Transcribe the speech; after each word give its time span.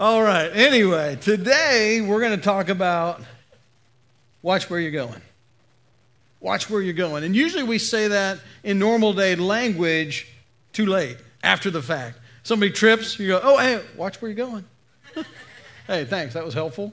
All 0.00 0.22
right. 0.22 0.48
Anyway, 0.48 1.16
today 1.20 2.00
we're 2.00 2.20
going 2.20 2.36
to 2.36 2.42
talk 2.42 2.68
about 2.68 3.20
watch 4.40 4.70
where 4.70 4.80
you're 4.80 4.90
going. 4.90 5.20
Watch 6.40 6.70
where 6.70 6.80
you're 6.80 6.94
going. 6.94 7.24
And 7.24 7.36
usually 7.36 7.62
we 7.62 7.78
say 7.78 8.08
that 8.08 8.38
in 8.64 8.78
normal 8.78 9.12
day 9.12 9.36
language 9.36 10.28
too 10.72 10.86
late, 10.86 11.18
after 11.42 11.70
the 11.70 11.82
fact. 11.82 12.18
Somebody 12.42 12.72
trips, 12.72 13.18
you 13.18 13.28
go, 13.28 13.40
oh, 13.42 13.58
hey, 13.58 13.82
watch 13.96 14.20
where 14.22 14.30
you're 14.30 14.46
going. 14.46 14.64
hey, 15.86 16.04
thanks, 16.04 16.34
that 16.34 16.44
was 16.44 16.54
helpful. 16.54 16.92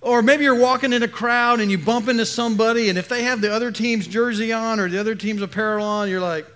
Or 0.00 0.22
maybe 0.22 0.44
you're 0.44 0.58
walking 0.58 0.92
in 0.92 1.02
a 1.02 1.08
crowd 1.08 1.60
and 1.60 1.70
you 1.70 1.76
bump 1.76 2.08
into 2.08 2.24
somebody, 2.24 2.88
and 2.88 2.98
if 2.98 3.08
they 3.08 3.24
have 3.24 3.42
the 3.42 3.52
other 3.52 3.70
team's 3.70 4.06
jersey 4.06 4.52
on 4.52 4.80
or 4.80 4.88
the 4.88 4.98
other 4.98 5.14
team's 5.14 5.42
apparel 5.42 5.84
on, 5.84 6.08
you're 6.08 6.20
like, 6.20 6.46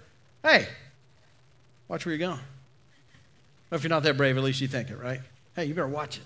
hey, 0.42 0.66
watch 1.86 2.06
where 2.06 2.14
you're 2.14 2.26
going. 2.26 2.40
Or 3.70 3.76
if 3.76 3.82
you're 3.82 3.90
not 3.90 4.04
that 4.04 4.16
brave, 4.16 4.38
at 4.38 4.42
least 4.42 4.62
you 4.62 4.68
think 4.68 4.88
it, 4.88 4.98
right? 4.98 5.20
Hey, 5.56 5.66
you 5.66 5.74
better 5.74 5.86
watch 5.86 6.16
it. 6.16 6.24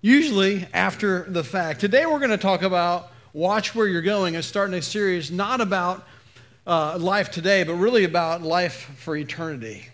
Usually 0.00 0.68
after 0.72 1.24
the 1.24 1.42
fact. 1.42 1.80
Today 1.80 2.06
we're 2.06 2.20
going 2.20 2.30
to 2.30 2.38
talk 2.38 2.62
about 2.62 3.10
watch 3.32 3.74
where 3.74 3.88
you're 3.88 4.00
going 4.00 4.36
and 4.36 4.44
starting 4.44 4.76
a 4.76 4.82
series 4.82 5.32
not 5.32 5.60
about 5.60 6.06
uh, 6.68 6.98
life 6.98 7.32
today, 7.32 7.64
but 7.64 7.74
really 7.74 8.04
about 8.04 8.42
life 8.42 8.92
for 8.98 9.16
eternity. 9.16 9.88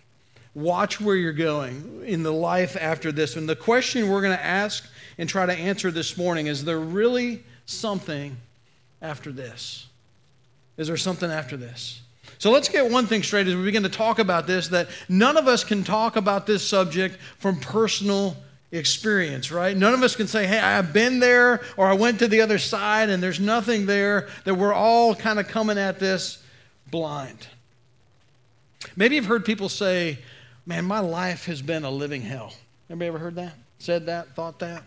Watch 0.55 1.01
where 1.01 1.17
you're 1.17 1.33
going 1.33 2.03
in 2.05 2.23
the 2.23 2.33
life 2.35 2.77
after 2.79 3.13
this. 3.13 3.37
And 3.37 3.49
the 3.49 3.57
question 3.57 4.11
we're 4.11 4.21
going 4.21 4.37
to 4.37 4.45
ask 4.45 4.87
and 5.17 5.27
try 5.27 5.47
to 5.47 5.55
answer 5.55 5.91
this 5.91 6.19
morning 6.19 6.49
is 6.49 6.67
there 6.67 6.81
really 6.81 7.43
something 7.65 8.37
after 9.01 9.33
this? 9.33 9.87
Is 10.77 10.89
there 10.89 10.99
something 10.99 11.31
after 11.31 11.57
this? 11.57 12.03
So 12.43 12.51
let's 12.51 12.69
get 12.69 12.91
one 12.91 13.07
thing 13.07 13.23
straight 13.23 13.47
as 13.47 13.55
we 13.55 13.63
begin 13.63 13.85
to 13.85 13.89
talk 13.89 14.19
about 14.19 14.49
this 14.49 14.67
that 14.71 14.89
none 15.09 15.37
of 15.37 15.47
us 15.47 15.63
can 15.63 15.85
talk 15.85 16.17
about 16.17 16.45
this 16.45 16.67
subject 16.67 17.19
from 17.39 17.61
personal 17.61 18.37
experience, 18.73 19.53
right? 19.53 19.77
None 19.77 19.95
of 19.95 20.03
us 20.03 20.17
can 20.17 20.27
say, 20.27 20.49
hey, 20.49 20.59
I've 20.59 20.93
been 20.93 21.21
there 21.21 21.61
or 21.77 21.87
I 21.87 21.93
went 21.93 22.19
to 22.19 22.27
the 22.27 22.41
other 22.41 22.59
side 22.59 23.11
and 23.11 23.23
there's 23.23 23.39
nothing 23.39 23.87
there, 23.87 24.29
that 24.43 24.57
we're 24.57 24.75
all 24.75 25.15
kind 25.15 25.39
of 25.39 25.47
coming 25.47 25.79
at 25.79 26.01
this 26.01 26.43
blind. 26.91 27.47
Maybe 28.97 29.15
you've 29.15 29.27
heard 29.27 29.45
people 29.45 29.69
say, 29.69 30.19
man, 30.67 30.85
my 30.85 30.99
life 30.99 31.47
has 31.47 31.63
been 31.63 31.85
a 31.85 31.91
living 31.93 32.23
hell. 32.23 32.55
Anybody 32.91 33.07
ever 33.07 33.19
heard 33.19 33.37
that? 33.37 33.53
Said 33.79 34.07
that? 34.07 34.35
Thought 34.35 34.59
that? 34.59 34.83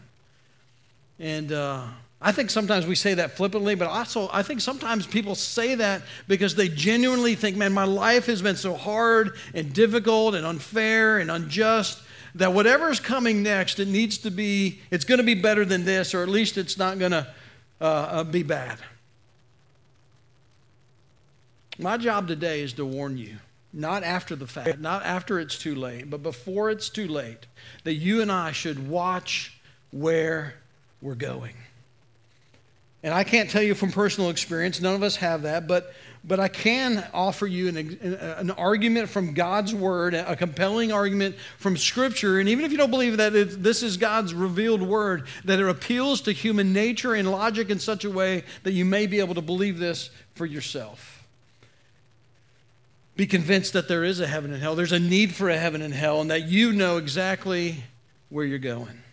And 1.20 1.54
uh, 1.54 1.86
I 2.26 2.32
think 2.32 2.50
sometimes 2.50 2.88
we 2.88 2.96
say 2.96 3.14
that 3.14 3.38
flippantly, 3.38 3.76
but 3.76 3.88
also 3.88 4.28
I 4.34 4.42
think 4.42 4.60
sometimes 4.60 5.06
people 5.06 5.36
say 5.36 5.76
that 5.76 6.02
because 6.28 6.56
they 6.56 6.70
genuinely 6.70 7.36
think, 7.36 7.56
man, 7.56 7.72
my 7.72 7.84
life 7.84 8.26
has 8.26 8.42
been 8.42 8.56
so 8.56 8.74
hard 8.74 9.38
and 9.54 9.72
difficult 9.72 10.34
and 10.34 10.44
unfair 10.44 11.20
and 11.20 11.30
unjust 11.30 12.02
that 12.34 12.52
whatever's 12.52 13.00
coming 13.00 13.44
next, 13.44 13.80
it 13.80 13.88
needs 13.88 14.18
to 14.18 14.32
be, 14.32 14.80
it's 14.90 15.06
going 15.06 15.20
to 15.20 15.24
be 15.24 15.36
better 15.36 15.66
than 15.66 15.86
this, 15.86 16.16
or 16.16 16.24
at 16.24 16.28
least 16.28 16.58
it's 16.58 16.80
not 16.80 16.98
going 16.98 17.12
to 17.12 17.28
uh, 17.80 17.84
uh, 17.84 18.24
be 18.24 18.42
bad. 18.42 18.80
My 21.78 21.96
job 21.96 22.28
today 22.28 22.62
is 22.62 22.74
to 22.74 22.86
warn 22.86 23.20
you, 23.20 23.38
not 23.72 24.02
after 24.02 24.36
the 24.36 24.48
fact, 24.48 24.80
not 24.80 25.06
after 25.06 25.40
it's 25.40 25.60
too 25.60 25.76
late, 25.76 26.10
but 26.10 26.24
before 26.24 26.72
it's 26.72 26.90
too 26.90 27.08
late, 27.08 27.46
that 27.84 27.94
you 27.94 28.24
and 28.24 28.32
I 28.32 28.52
should 28.52 28.90
watch 28.90 29.62
where 29.92 30.56
we're 31.02 31.14
going. 31.14 31.54
And 33.06 33.14
I 33.14 33.24
can't 33.24 33.52
tell 33.52 33.62
you 33.62 33.76
from 33.76 33.92
personal 33.92 34.32
experience, 34.32 34.82
none 34.82 34.96
of 34.96 35.04
us 35.04 35.18
have 35.18 35.44
that, 35.44 35.68
but 35.68 35.94
but 36.28 36.40
I 36.40 36.48
can 36.48 37.06
offer 37.14 37.46
you 37.46 37.68
an, 37.68 37.78
an 38.02 38.50
argument 38.50 39.10
from 39.10 39.36
God's 39.36 39.76
Word, 39.76 40.16
a 40.16 40.36
compelling 40.36 40.92
argument 40.92 41.36
from 41.60 41.78
Scripture. 41.78 42.40
And 42.40 42.50
even 42.50 42.66
if 42.66 42.72
you 42.72 42.80
don't 42.80 42.90
believe 42.90 43.18
that 43.18 43.36
it, 43.36 43.62
this 43.62 43.84
is 43.84 43.98
God's 43.98 44.34
revealed 44.34 44.82
Word, 44.82 45.28
that 45.44 45.60
it 45.60 45.70
appeals 45.70 46.22
to 46.22 46.32
human 46.32 46.74
nature 46.74 47.14
and 47.14 47.30
logic 47.30 47.70
in 47.70 47.78
such 47.78 48.06
a 48.06 48.10
way 48.10 48.44
that 48.64 48.72
you 48.72 48.86
may 48.86 49.06
be 49.06 49.20
able 49.20 49.36
to 49.36 49.42
believe 49.42 49.78
this 49.78 50.10
for 50.34 50.48
yourself. 50.48 51.24
Be 53.16 53.28
convinced 53.28 53.74
that 53.74 53.88
there 53.88 54.04
is 54.04 54.20
a 54.20 54.26
heaven 54.26 54.52
and 54.52 54.64
hell, 54.64 54.74
there's 54.74 54.92
a 54.92 55.00
need 55.00 55.36
for 55.36 55.52
a 55.52 55.60
heaven 55.60 55.84
and 55.84 55.94
hell, 55.94 56.22
and 56.22 56.32
that 56.32 56.48
you 56.48 56.72
know 56.72 56.98
exactly 56.98 57.84
where 58.30 58.46
you're 58.46 58.58
going. 58.58 59.04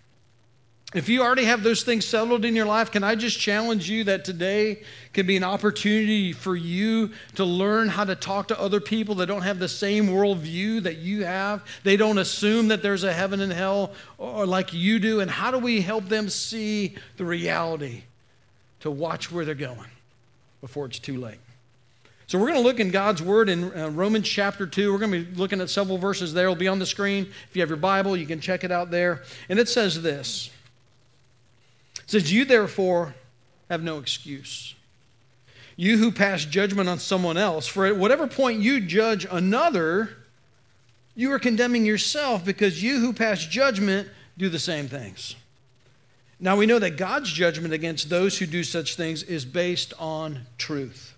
If 0.94 1.08
you 1.08 1.22
already 1.22 1.44
have 1.44 1.62
those 1.62 1.84
things 1.84 2.04
settled 2.04 2.44
in 2.44 2.54
your 2.54 2.66
life, 2.66 2.90
can 2.90 3.02
I 3.02 3.14
just 3.14 3.40
challenge 3.40 3.88
you 3.88 4.04
that 4.04 4.26
today 4.26 4.82
can 5.14 5.26
be 5.26 5.38
an 5.38 5.44
opportunity 5.44 6.34
for 6.34 6.54
you 6.54 7.12
to 7.36 7.46
learn 7.46 7.88
how 7.88 8.04
to 8.04 8.14
talk 8.14 8.48
to 8.48 8.60
other 8.60 8.78
people 8.78 9.14
that 9.16 9.26
don't 9.26 9.42
have 9.42 9.58
the 9.58 9.68
same 9.68 10.08
worldview 10.08 10.82
that 10.82 10.98
you 10.98 11.24
have? 11.24 11.64
They 11.82 11.96
don't 11.96 12.18
assume 12.18 12.68
that 12.68 12.82
there's 12.82 13.04
a 13.04 13.12
heaven 13.12 13.40
and 13.40 13.52
hell 13.52 13.92
or 14.18 14.44
like 14.44 14.74
you 14.74 14.98
do. 14.98 15.20
And 15.20 15.30
how 15.30 15.50
do 15.50 15.58
we 15.58 15.80
help 15.80 16.10
them 16.10 16.28
see 16.28 16.94
the 17.16 17.24
reality 17.24 18.02
to 18.80 18.90
watch 18.90 19.32
where 19.32 19.46
they're 19.46 19.54
going 19.54 19.90
before 20.60 20.84
it's 20.84 20.98
too 20.98 21.16
late? 21.16 21.40
So 22.26 22.38
we're 22.38 22.48
going 22.48 22.62
to 22.62 22.66
look 22.66 22.80
in 22.80 22.90
God's 22.90 23.22
Word 23.22 23.48
in 23.48 23.76
uh, 23.76 23.88
Romans 23.90 24.28
chapter 24.28 24.66
2. 24.66 24.92
We're 24.92 24.98
going 24.98 25.12
to 25.12 25.24
be 25.24 25.36
looking 25.36 25.62
at 25.62 25.70
several 25.70 25.96
verses 25.96 26.34
there. 26.34 26.44
It'll 26.44 26.54
be 26.54 26.68
on 26.68 26.78
the 26.78 26.86
screen. 26.86 27.30
If 27.48 27.56
you 27.56 27.62
have 27.62 27.70
your 27.70 27.78
Bible, 27.78 28.14
you 28.14 28.26
can 28.26 28.40
check 28.40 28.62
it 28.62 28.70
out 28.70 28.90
there. 28.90 29.22
And 29.48 29.58
it 29.58 29.70
says 29.70 30.02
this 30.02 30.50
says, 32.06 32.32
You 32.32 32.44
therefore 32.44 33.14
have 33.70 33.82
no 33.82 33.98
excuse. 33.98 34.74
You 35.76 35.98
who 35.98 36.12
pass 36.12 36.44
judgment 36.44 36.88
on 36.88 36.98
someone 36.98 37.36
else, 37.36 37.66
for 37.66 37.86
at 37.86 37.96
whatever 37.96 38.26
point 38.26 38.60
you 38.60 38.80
judge 38.80 39.26
another, 39.30 40.10
you 41.14 41.32
are 41.32 41.38
condemning 41.38 41.86
yourself 41.86 42.44
because 42.44 42.82
you 42.82 43.00
who 43.00 43.12
pass 43.12 43.44
judgment 43.44 44.08
do 44.36 44.48
the 44.48 44.58
same 44.58 44.88
things. 44.88 45.36
Now 46.38 46.56
we 46.56 46.66
know 46.66 46.78
that 46.78 46.96
God's 46.96 47.32
judgment 47.32 47.72
against 47.72 48.10
those 48.10 48.38
who 48.38 48.46
do 48.46 48.64
such 48.64 48.96
things 48.96 49.22
is 49.22 49.44
based 49.44 49.94
on 49.98 50.40
truth. 50.58 51.14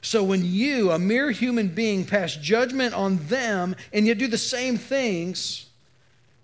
So 0.00 0.22
when 0.22 0.44
you, 0.44 0.90
a 0.90 0.98
mere 0.98 1.30
human 1.30 1.68
being, 1.68 2.04
pass 2.04 2.34
judgment 2.36 2.94
on 2.94 3.18
them 3.28 3.76
and 3.92 4.06
yet 4.06 4.18
do 4.18 4.26
the 4.26 4.38
same 4.38 4.76
things, 4.76 5.66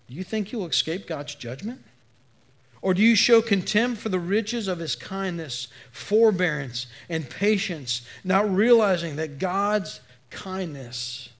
do 0.08 0.14
you 0.14 0.24
think 0.24 0.52
you'll 0.52 0.66
escape 0.66 1.06
God's 1.06 1.34
judgment? 1.34 1.82
Or 2.84 2.92
do 2.92 3.00
you 3.00 3.14
show 3.14 3.40
contempt 3.40 4.02
for 4.02 4.10
the 4.10 4.18
riches 4.18 4.68
of 4.68 4.78
his 4.78 4.94
kindness, 4.94 5.68
forbearance, 5.90 6.86
and 7.08 7.28
patience, 7.30 8.02
not 8.22 8.54
realizing 8.54 9.16
that 9.16 9.38
God's 9.38 10.02
kindness 10.28 11.30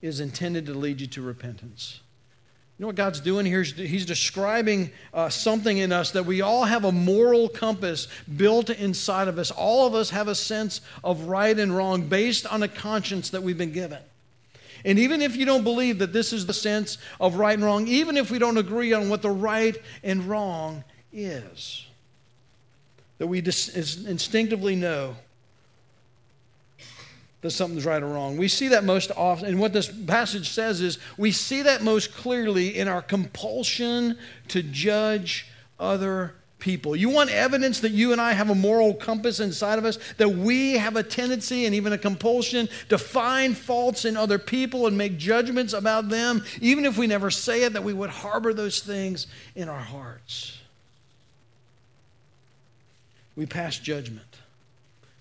is 0.00 0.20
intended 0.20 0.64
to 0.64 0.72
lead 0.72 1.02
you 1.02 1.06
to 1.08 1.20
repentance? 1.20 2.00
You 2.78 2.84
know 2.84 2.86
what 2.86 2.96
God's 2.96 3.20
doing 3.20 3.44
here? 3.44 3.62
He's 3.62 4.06
describing 4.06 4.90
uh, 5.12 5.28
something 5.28 5.76
in 5.76 5.92
us 5.92 6.12
that 6.12 6.24
we 6.24 6.40
all 6.40 6.64
have 6.64 6.86
a 6.86 6.92
moral 6.92 7.50
compass 7.50 8.08
built 8.38 8.70
inside 8.70 9.28
of 9.28 9.38
us. 9.38 9.50
All 9.50 9.86
of 9.86 9.94
us 9.94 10.08
have 10.08 10.28
a 10.28 10.34
sense 10.34 10.80
of 11.04 11.24
right 11.24 11.58
and 11.58 11.76
wrong 11.76 12.06
based 12.06 12.46
on 12.46 12.62
a 12.62 12.68
conscience 12.68 13.28
that 13.28 13.42
we've 13.42 13.58
been 13.58 13.72
given. 13.72 13.98
And 14.84 14.98
even 14.98 15.20
if 15.22 15.36
you 15.36 15.44
don't 15.44 15.64
believe 15.64 15.98
that 15.98 16.12
this 16.12 16.32
is 16.32 16.46
the 16.46 16.54
sense 16.54 16.98
of 17.20 17.36
right 17.36 17.54
and 17.54 17.64
wrong, 17.64 17.86
even 17.86 18.16
if 18.16 18.30
we 18.30 18.38
don't 18.38 18.56
agree 18.56 18.92
on 18.92 19.08
what 19.08 19.22
the 19.22 19.30
right 19.30 19.76
and 20.02 20.24
wrong 20.24 20.84
is, 21.12 21.86
that 23.18 23.26
we 23.26 23.38
instinctively 23.38 24.76
know 24.76 25.16
that 27.42 27.50
something's 27.50 27.86
right 27.86 28.02
or 28.02 28.08
wrong. 28.08 28.36
We 28.36 28.48
see 28.48 28.68
that 28.68 28.84
most 28.84 29.10
often, 29.16 29.46
and 29.46 29.58
what 29.58 29.72
this 29.72 29.88
passage 29.88 30.50
says 30.50 30.80
is 30.80 30.98
we 31.16 31.32
see 31.32 31.62
that 31.62 31.82
most 31.82 32.14
clearly 32.14 32.76
in 32.78 32.86
our 32.86 33.02
compulsion 33.02 34.18
to 34.48 34.62
judge 34.62 35.46
other 35.78 36.34
people. 36.60 36.94
You 36.94 37.08
want 37.08 37.30
evidence 37.30 37.80
that 37.80 37.92
you 37.92 38.12
and 38.12 38.20
I 38.20 38.32
have 38.32 38.50
a 38.50 38.54
moral 38.54 38.94
compass 38.94 39.40
inside 39.40 39.78
of 39.78 39.84
us, 39.84 39.98
that 40.18 40.28
we 40.28 40.74
have 40.74 40.96
a 40.96 41.02
tendency 41.02 41.66
and 41.66 41.74
even 41.74 41.92
a 41.92 41.98
compulsion 41.98 42.68
to 42.88 42.98
find 42.98 43.56
faults 43.56 44.04
in 44.04 44.16
other 44.16 44.38
people 44.38 44.86
and 44.86 44.96
make 44.96 45.16
judgments 45.18 45.72
about 45.72 46.08
them, 46.08 46.44
even 46.60 46.84
if 46.84 46.98
we 46.98 47.06
never 47.06 47.30
say 47.30 47.64
it, 47.64 47.72
that 47.72 47.82
we 47.82 47.92
would 47.92 48.10
harbor 48.10 48.54
those 48.54 48.80
things 48.80 49.26
in 49.54 49.68
our 49.68 49.80
hearts. 49.80 50.58
We 53.36 53.46
pass 53.46 53.78
judgment. 53.78 54.26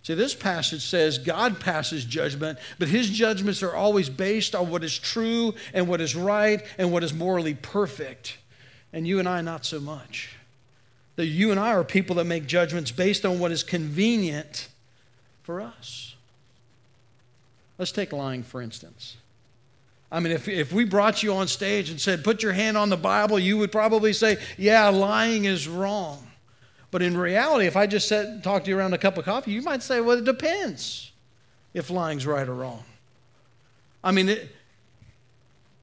See, 0.03 0.15
this 0.15 0.33
passage 0.33 0.81
says 0.81 1.18
God 1.18 1.59
passes 1.59 2.03
judgment, 2.03 2.57
but 2.80 2.88
his 2.88 3.09
judgments 3.09 3.62
are 3.62 3.74
always 3.74 4.09
based 4.09 4.56
on 4.56 4.69
what 4.69 4.83
is 4.83 4.97
true 4.97 5.53
and 5.74 5.88
what 5.88 6.01
is 6.01 6.15
right 6.15 6.63
and 6.77 6.91
what 6.91 7.03
is 7.03 7.13
morally 7.13 7.53
perfect. 7.53 8.38
And 8.91 9.07
you 9.07 9.19
and 9.19 9.30
I, 9.30 9.41
not 9.41 9.65
so 9.65 9.80
much 9.80 10.38
that 11.19 11.25
you 11.25 11.51
and 11.51 11.60
I 11.60 11.74
are 11.74 11.83
people 11.83 12.16
that 12.16 12.24
make 12.24 12.48
judgments 12.48 12.92
based 12.92 13.25
on 13.25 13.39
what 13.39 13.51
is 13.51 13.62
convenient 13.62 14.69
for 15.44 15.60
us. 15.60 16.16
Let's 17.77 17.92
take 17.92 18.13
lying, 18.13 18.42
for 18.42 18.62
instance. 18.62 19.18
I 20.10 20.21
mean, 20.21 20.31
if, 20.31 20.48
if 20.48 20.71
we 20.71 20.86
brought 20.86 21.21
you 21.21 21.33
on 21.33 21.50
stage 21.50 21.89
and 21.89 22.00
said, 22.00 22.24
put 22.24 22.42
your 22.42 22.54
hand 22.54 22.77
on 22.77 22.88
the 22.88 22.95
Bible, 22.95 23.38
you 23.38 23.57
would 23.57 23.69
probably 23.69 24.13
say, 24.13 24.38
yeah, 24.57 24.88
lying 24.88 25.44
is 25.44 25.68
wrong. 25.68 26.25
But 26.89 27.01
in 27.01 27.18
reality, 27.18 27.65
if 27.65 27.75
I 27.75 27.86
just 27.86 28.07
sat 28.07 28.25
and 28.25 28.42
talked 28.42 28.63
to 28.63 28.72
you 28.72 28.77
around 28.77 28.94
a 28.94 28.98
cup 28.98 29.18
of 29.18 29.25
coffee, 29.25 29.51
you 29.51 29.62
might 29.62 29.83
say, 29.83 30.00
well, 30.00 30.19
it 30.19 30.24
depends 30.24 31.12
if 31.74 31.89
lying's 31.89 32.25
right 32.25 32.48
or 32.48 32.56
wrong. 32.56 32.86
I 34.01 34.13
mean, 34.13 34.30
it, 34.30 34.56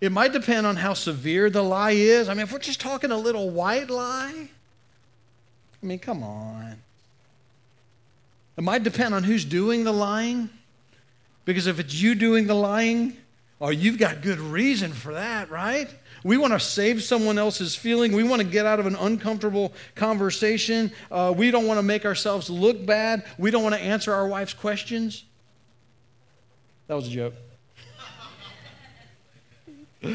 It 0.01 0.13
might 0.13 0.33
depend 0.33 0.67
on 0.67 0.77
how 0.77 0.95
severe 0.95 1.51
the 1.51 1.63
lie 1.63 1.91
is. 1.91 2.31
I 2.31 2.33
mean, 2.33 2.45
if 2.45 2.53
we're 2.53 2.59
just 2.59 2.81
talking 2.81 3.11
a 3.11 3.19
little 3.19 3.51
white 3.51 3.91
lie, 3.91 4.49
I 5.83 5.87
mean, 5.87 5.99
come 5.99 6.23
on. 6.23 6.77
It 8.57 8.65
might 8.65 8.83
depend 8.83 9.15
on 9.15 9.23
who's 9.23 9.45
doing 9.45 9.85
the 9.85 9.93
lying. 9.93 10.49
Because 11.45 11.67
if 11.67 11.79
it's 11.79 11.95
you 11.95 12.15
doing 12.15 12.47
the 12.47 12.55
lying, 12.55 13.17
or 13.61 13.73
you've 13.73 13.99
got 13.99 14.21
good 14.21 14.39
reason 14.39 14.93
for 14.93 15.15
that, 15.15 15.51
right? 15.51 15.89
We 16.25 16.37
want 16.37 16.53
to 16.53 16.61
save 16.61 17.03
someone 17.03 17.39
else's 17.39 17.75
feeling. 17.77 18.13
We 18.13 18.25
want 18.25 18.43
to 18.43 18.49
get 18.49 18.67
out 18.67 18.81
of 18.81 18.87
an 18.87 18.97
uncomfortable 18.97 19.73
conversation. 19.95 20.93
Uh, 21.11 21.33
we 21.35 21.51
don't 21.51 21.67
want 21.67 21.79
to 21.79 21.83
make 21.83 22.05
ourselves 22.05 22.51
look 22.51 22.85
bad. 22.85 23.25
We 23.39 23.51
don't 23.51 23.63
want 23.63 23.77
to 23.77 23.81
answer 23.81 24.13
our 24.13 24.27
wife's 24.27 24.55
questions. 24.55 25.25
That 26.89 26.95
was 26.95 27.07
a 27.07 27.11
joke. 27.11 27.35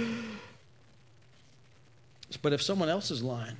but 2.41 2.53
if 2.53 2.61
someone 2.61 2.89
else 2.89 3.09
is 3.09 3.23
lying, 3.23 3.55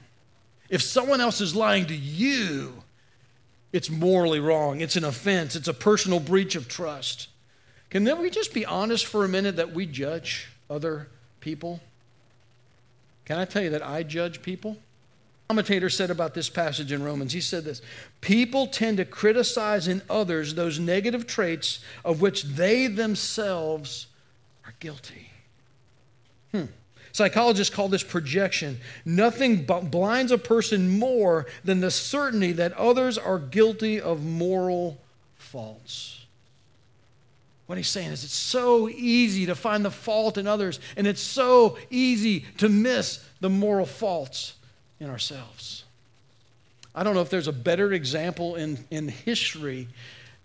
if 0.71 0.81
someone 0.81 1.21
else 1.21 1.39
is 1.39 1.55
lying 1.55 1.85
to 1.85 1.95
you, 1.95 2.73
it's 3.71 3.91
morally 3.91 4.39
wrong. 4.39 4.81
It's 4.81 4.95
an 4.95 5.03
offense. 5.03 5.55
It's 5.55 5.67
a 5.67 5.73
personal 5.73 6.19
breach 6.19 6.55
of 6.55 6.67
trust. 6.67 7.27
Can 7.91 8.05
then 8.05 8.19
we 8.19 8.31
just 8.31 8.53
be 8.53 8.65
honest 8.65 9.05
for 9.05 9.23
a 9.23 9.29
minute 9.29 9.57
that 9.57 9.73
we 9.73 9.85
judge 9.85 10.49
other 10.69 11.09
people? 11.41 11.79
Can 13.25 13.37
I 13.37 13.45
tell 13.45 13.61
you 13.61 13.69
that 13.69 13.85
I 13.85 14.01
judge 14.01 14.41
people? 14.41 14.77
commentator 15.51 15.89
said 15.89 16.09
about 16.09 16.33
this 16.33 16.49
passage 16.49 16.93
in 16.93 17.03
Romans. 17.03 17.33
He 17.33 17.41
said 17.41 17.65
this 17.65 17.81
People 18.21 18.67
tend 18.67 18.95
to 18.97 19.05
criticize 19.05 19.85
in 19.85 20.01
others 20.09 20.53
those 20.53 20.79
negative 20.79 21.27
traits 21.27 21.81
of 22.05 22.21
which 22.21 22.43
they 22.43 22.87
themselves 22.87 24.07
are 24.65 24.73
guilty. 24.79 25.29
Hmm. 26.53 26.67
Psychologists 27.13 27.73
call 27.73 27.89
this 27.89 28.03
projection. 28.03 28.79
Nothing 29.05 29.63
blinds 29.65 30.31
a 30.31 30.37
person 30.37 30.97
more 30.97 31.45
than 31.63 31.81
the 31.81 31.91
certainty 31.91 32.51
that 32.53 32.73
others 32.73 33.17
are 33.17 33.39
guilty 33.39 33.99
of 33.99 34.23
moral 34.23 34.97
faults. 35.35 36.25
What 37.65 37.77
he's 37.77 37.87
saying 37.87 38.11
is 38.11 38.23
it's 38.23 38.33
so 38.33 38.89
easy 38.89 39.45
to 39.45 39.55
find 39.55 39.85
the 39.85 39.91
fault 39.91 40.37
in 40.37 40.47
others, 40.47 40.79
and 40.97 41.07
it's 41.07 41.21
so 41.21 41.77
easy 41.89 42.41
to 42.57 42.67
miss 42.67 43.25
the 43.39 43.49
moral 43.49 43.85
faults 43.85 44.55
in 44.99 45.09
ourselves. 45.09 45.85
I 46.93 47.03
don't 47.03 47.15
know 47.15 47.21
if 47.21 47.29
there's 47.29 47.47
a 47.47 47.53
better 47.53 47.93
example 47.93 48.55
in, 48.55 48.85
in 48.91 49.07
history 49.07 49.87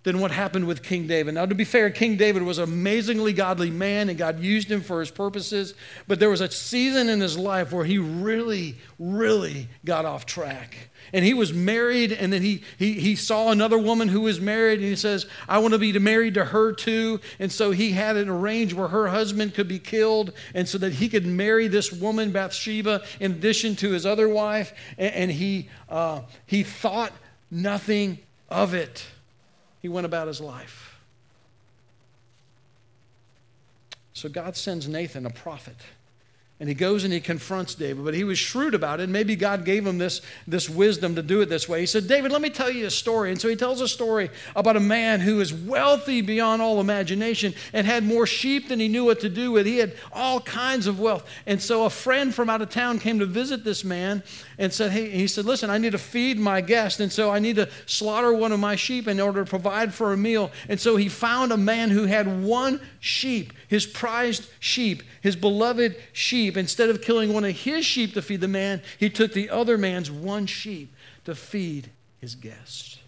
than 0.06 0.20
what 0.20 0.30
happened 0.30 0.68
with 0.68 0.84
King 0.84 1.08
David. 1.08 1.34
Now, 1.34 1.46
to 1.46 1.54
be 1.56 1.64
fair, 1.64 1.90
King 1.90 2.16
David 2.16 2.44
was 2.44 2.58
an 2.58 2.64
amazingly 2.64 3.32
godly 3.32 3.72
man 3.72 4.08
and 4.08 4.16
God 4.16 4.38
used 4.38 4.70
him 4.70 4.80
for 4.80 5.00
his 5.00 5.10
purposes, 5.10 5.74
but 6.06 6.20
there 6.20 6.30
was 6.30 6.40
a 6.40 6.48
season 6.48 7.08
in 7.08 7.20
his 7.20 7.36
life 7.36 7.72
where 7.72 7.84
he 7.84 7.98
really, 7.98 8.76
really 9.00 9.68
got 9.84 10.04
off 10.04 10.24
track. 10.24 10.90
And 11.12 11.24
he 11.24 11.34
was 11.34 11.52
married, 11.52 12.12
and 12.12 12.32
then 12.32 12.40
he, 12.40 12.62
he, 12.78 12.92
he 12.92 13.16
saw 13.16 13.50
another 13.50 13.78
woman 13.78 14.06
who 14.06 14.20
was 14.20 14.40
married, 14.40 14.78
and 14.78 14.88
he 14.88 14.94
says, 14.94 15.26
I 15.48 15.58
want 15.58 15.74
to 15.74 15.78
be 15.78 15.98
married 15.98 16.34
to 16.34 16.44
her 16.44 16.72
too. 16.72 17.20
And 17.40 17.50
so 17.50 17.72
he 17.72 17.90
had 17.90 18.16
it 18.16 18.28
arranged 18.28 18.74
where 18.74 18.88
her 18.88 19.08
husband 19.08 19.54
could 19.54 19.66
be 19.66 19.80
killed, 19.80 20.32
and 20.54 20.68
so 20.68 20.78
that 20.78 20.92
he 20.92 21.08
could 21.08 21.26
marry 21.26 21.66
this 21.66 21.92
woman, 21.92 22.30
Bathsheba, 22.30 23.02
in 23.18 23.32
addition 23.32 23.74
to 23.76 23.90
his 23.90 24.06
other 24.06 24.28
wife. 24.28 24.72
And, 24.98 25.14
and 25.14 25.30
he, 25.32 25.68
uh, 25.88 26.20
he 26.46 26.62
thought 26.62 27.12
nothing 27.50 28.20
of 28.48 28.72
it 28.72 29.04
he 29.86 29.88
went 29.88 30.04
about 30.04 30.26
his 30.26 30.40
life. 30.40 30.98
So 34.14 34.28
God 34.28 34.56
sends 34.56 34.88
Nathan, 34.88 35.24
a 35.26 35.30
prophet. 35.30 35.76
And 36.58 36.70
he 36.70 36.74
goes 36.74 37.04
and 37.04 37.12
he 37.12 37.20
confronts 37.20 37.74
David, 37.74 38.02
but 38.02 38.14
he 38.14 38.24
was 38.24 38.38
shrewd 38.38 38.72
about 38.72 38.98
it. 38.98 39.04
And 39.04 39.12
Maybe 39.12 39.36
God 39.36 39.66
gave 39.66 39.86
him 39.86 39.98
this, 39.98 40.22
this 40.46 40.70
wisdom 40.70 41.14
to 41.16 41.22
do 41.22 41.42
it 41.42 41.50
this 41.50 41.68
way. 41.68 41.80
He 41.80 41.86
said, 41.86 42.08
David, 42.08 42.32
let 42.32 42.40
me 42.40 42.48
tell 42.48 42.70
you 42.70 42.86
a 42.86 42.90
story. 42.90 43.30
And 43.30 43.38
so 43.38 43.48
he 43.48 43.56
tells 43.56 43.82
a 43.82 43.88
story 43.88 44.30
about 44.54 44.74
a 44.74 44.80
man 44.80 45.20
who 45.20 45.40
is 45.40 45.52
wealthy 45.52 46.22
beyond 46.22 46.62
all 46.62 46.80
imagination 46.80 47.52
and 47.74 47.86
had 47.86 48.04
more 48.04 48.26
sheep 48.26 48.68
than 48.68 48.80
he 48.80 48.88
knew 48.88 49.04
what 49.04 49.20
to 49.20 49.28
do 49.28 49.52
with. 49.52 49.66
He 49.66 49.76
had 49.76 49.96
all 50.14 50.40
kinds 50.40 50.86
of 50.86 50.98
wealth. 50.98 51.28
And 51.44 51.60
so 51.60 51.84
a 51.84 51.90
friend 51.90 52.34
from 52.34 52.48
out 52.48 52.62
of 52.62 52.70
town 52.70 53.00
came 53.00 53.18
to 53.18 53.26
visit 53.26 53.62
this 53.62 53.84
man 53.84 54.22
and 54.56 54.72
said, 54.72 54.92
Hey, 54.92 55.10
he 55.10 55.26
said, 55.26 55.44
Listen, 55.44 55.68
I 55.68 55.76
need 55.76 55.92
to 55.92 55.98
feed 55.98 56.38
my 56.38 56.62
guest. 56.62 57.00
And 57.00 57.12
so 57.12 57.30
I 57.30 57.38
need 57.38 57.56
to 57.56 57.68
slaughter 57.84 58.32
one 58.32 58.52
of 58.52 58.60
my 58.60 58.76
sheep 58.76 59.08
in 59.08 59.20
order 59.20 59.44
to 59.44 59.50
provide 59.50 59.92
for 59.92 60.14
a 60.14 60.16
meal. 60.16 60.50
And 60.70 60.80
so 60.80 60.96
he 60.96 61.10
found 61.10 61.52
a 61.52 61.58
man 61.58 61.90
who 61.90 62.04
had 62.04 62.42
one 62.42 62.80
sheep, 62.98 63.52
his 63.68 63.84
prized 63.84 64.48
sheep, 64.58 65.02
his 65.20 65.36
beloved 65.36 65.96
sheep 66.14 66.45
sheep, 66.46 66.56
instead 66.56 66.90
of 66.90 67.02
killing 67.02 67.32
one 67.32 67.44
of 67.44 67.52
his 67.52 67.84
sheep 67.84 68.14
to 68.14 68.22
feed 68.22 68.40
the 68.40 68.48
man, 68.48 68.80
he 68.98 69.10
took 69.10 69.32
the 69.32 69.50
other 69.50 69.76
man's 69.76 70.10
one 70.10 70.46
sheep 70.46 70.92
to 71.24 71.34
feed 71.34 71.90
his 72.20 72.34
guest. 72.34 73.00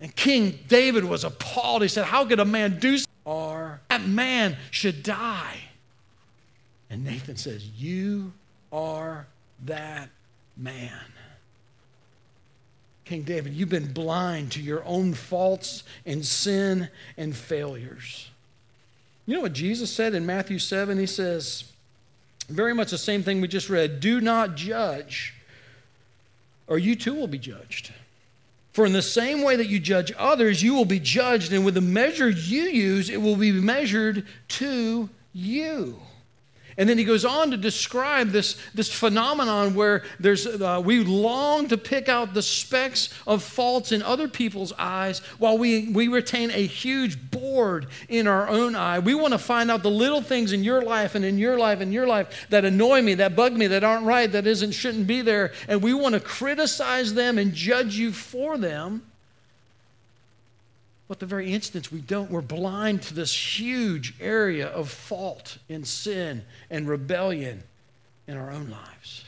And 0.00 0.14
King 0.14 0.58
David 0.68 1.04
was 1.04 1.24
appalled. 1.24 1.82
He 1.82 1.88
said, 1.88 2.04
How 2.04 2.24
could 2.24 2.40
a 2.40 2.44
man 2.44 2.78
do 2.78 2.98
so? 2.98 3.06
Or 3.24 3.80
that 3.88 4.06
man 4.06 4.56
should 4.70 5.02
die. 5.02 5.56
And 6.90 7.04
Nathan 7.04 7.36
says, 7.36 7.64
You 7.64 8.32
are 8.72 9.26
that 9.64 10.08
man. 10.56 11.00
King 13.04 13.22
David, 13.22 13.52
you've 13.52 13.68
been 13.68 13.92
blind 13.92 14.52
to 14.52 14.60
your 14.60 14.84
own 14.84 15.14
faults 15.14 15.82
and 16.06 16.24
sin 16.24 16.88
and 17.16 17.34
failures. 17.36 18.28
You 19.26 19.36
know 19.36 19.42
what 19.42 19.52
Jesus 19.52 19.92
said 19.92 20.14
in 20.14 20.26
Matthew 20.26 20.58
7? 20.58 20.98
He 20.98 21.06
says, 21.06 21.71
very 22.48 22.74
much 22.74 22.90
the 22.90 22.98
same 22.98 23.22
thing 23.22 23.40
we 23.40 23.48
just 23.48 23.68
read 23.68 24.00
do 24.00 24.20
not 24.20 24.54
judge, 24.54 25.34
or 26.66 26.78
you 26.78 26.96
too 26.96 27.14
will 27.14 27.26
be 27.26 27.38
judged. 27.38 27.92
For 28.72 28.86
in 28.86 28.92
the 28.92 29.02
same 29.02 29.42
way 29.42 29.56
that 29.56 29.68
you 29.68 29.78
judge 29.78 30.12
others, 30.16 30.62
you 30.62 30.74
will 30.74 30.86
be 30.86 30.98
judged, 30.98 31.52
and 31.52 31.64
with 31.64 31.74
the 31.74 31.82
measure 31.82 32.30
you 32.30 32.62
use, 32.62 33.10
it 33.10 33.20
will 33.20 33.36
be 33.36 33.52
measured 33.52 34.26
to 34.48 35.10
you. 35.34 36.00
And 36.76 36.88
then 36.88 36.98
he 36.98 37.04
goes 37.04 37.24
on 37.24 37.50
to 37.50 37.56
describe 37.56 38.30
this, 38.30 38.56
this 38.74 38.92
phenomenon 38.92 39.74
where 39.74 40.02
there's, 40.18 40.46
uh, 40.46 40.80
we 40.84 41.04
long 41.04 41.68
to 41.68 41.76
pick 41.76 42.08
out 42.08 42.34
the 42.34 42.42
specks 42.42 43.10
of 43.26 43.42
faults 43.42 43.92
in 43.92 44.02
other 44.02 44.28
people's 44.28 44.72
eyes 44.78 45.18
while 45.38 45.58
we, 45.58 45.88
we 45.88 46.08
retain 46.08 46.50
a 46.50 46.66
huge 46.66 47.30
board 47.30 47.88
in 48.08 48.26
our 48.26 48.48
own 48.48 48.74
eye. 48.74 48.98
We 48.98 49.14
want 49.14 49.32
to 49.32 49.38
find 49.38 49.70
out 49.70 49.82
the 49.82 49.90
little 49.90 50.22
things 50.22 50.52
in 50.52 50.64
your 50.64 50.82
life 50.82 51.14
and 51.14 51.24
in 51.24 51.38
your 51.38 51.58
life 51.58 51.80
and 51.80 51.92
your 51.92 52.06
life 52.06 52.46
that 52.50 52.64
annoy 52.64 53.02
me, 53.02 53.14
that 53.14 53.36
bug 53.36 53.52
me, 53.52 53.66
that 53.68 53.84
aren't 53.84 54.06
right, 54.06 54.30
that 54.32 54.46
isn't, 54.46 54.72
shouldn't 54.72 55.06
be 55.06 55.22
there. 55.22 55.52
And 55.68 55.82
we 55.82 55.94
want 55.94 56.14
to 56.14 56.20
criticize 56.20 57.14
them 57.14 57.38
and 57.38 57.52
judge 57.52 57.96
you 57.96 58.12
for 58.12 58.56
them. 58.56 59.02
But 61.12 61.18
the 61.18 61.26
very 61.26 61.52
instance 61.52 61.92
we 61.92 62.00
don't, 62.00 62.30
we're 62.30 62.40
blind 62.40 63.02
to 63.02 63.12
this 63.12 63.34
huge 63.60 64.14
area 64.18 64.68
of 64.68 64.88
fault 64.88 65.58
and 65.68 65.86
sin 65.86 66.42
and 66.70 66.88
rebellion 66.88 67.64
in 68.26 68.38
our 68.38 68.50
own 68.50 68.70
lives. 68.70 69.22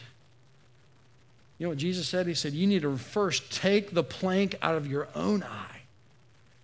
You 1.59 1.67
know 1.67 1.69
what 1.69 1.77
Jesus 1.77 2.09
said? 2.09 2.27
He 2.27 2.33
said, 2.33 2.55
You 2.55 2.67
need 2.67 2.81
to 2.81 2.97
first 2.97 3.53
take 3.53 3.91
the 3.91 4.03
plank 4.03 4.55
out 4.63 4.77
of 4.77 4.87
your 4.87 5.09
own 5.15 5.43
eye. 5.43 5.83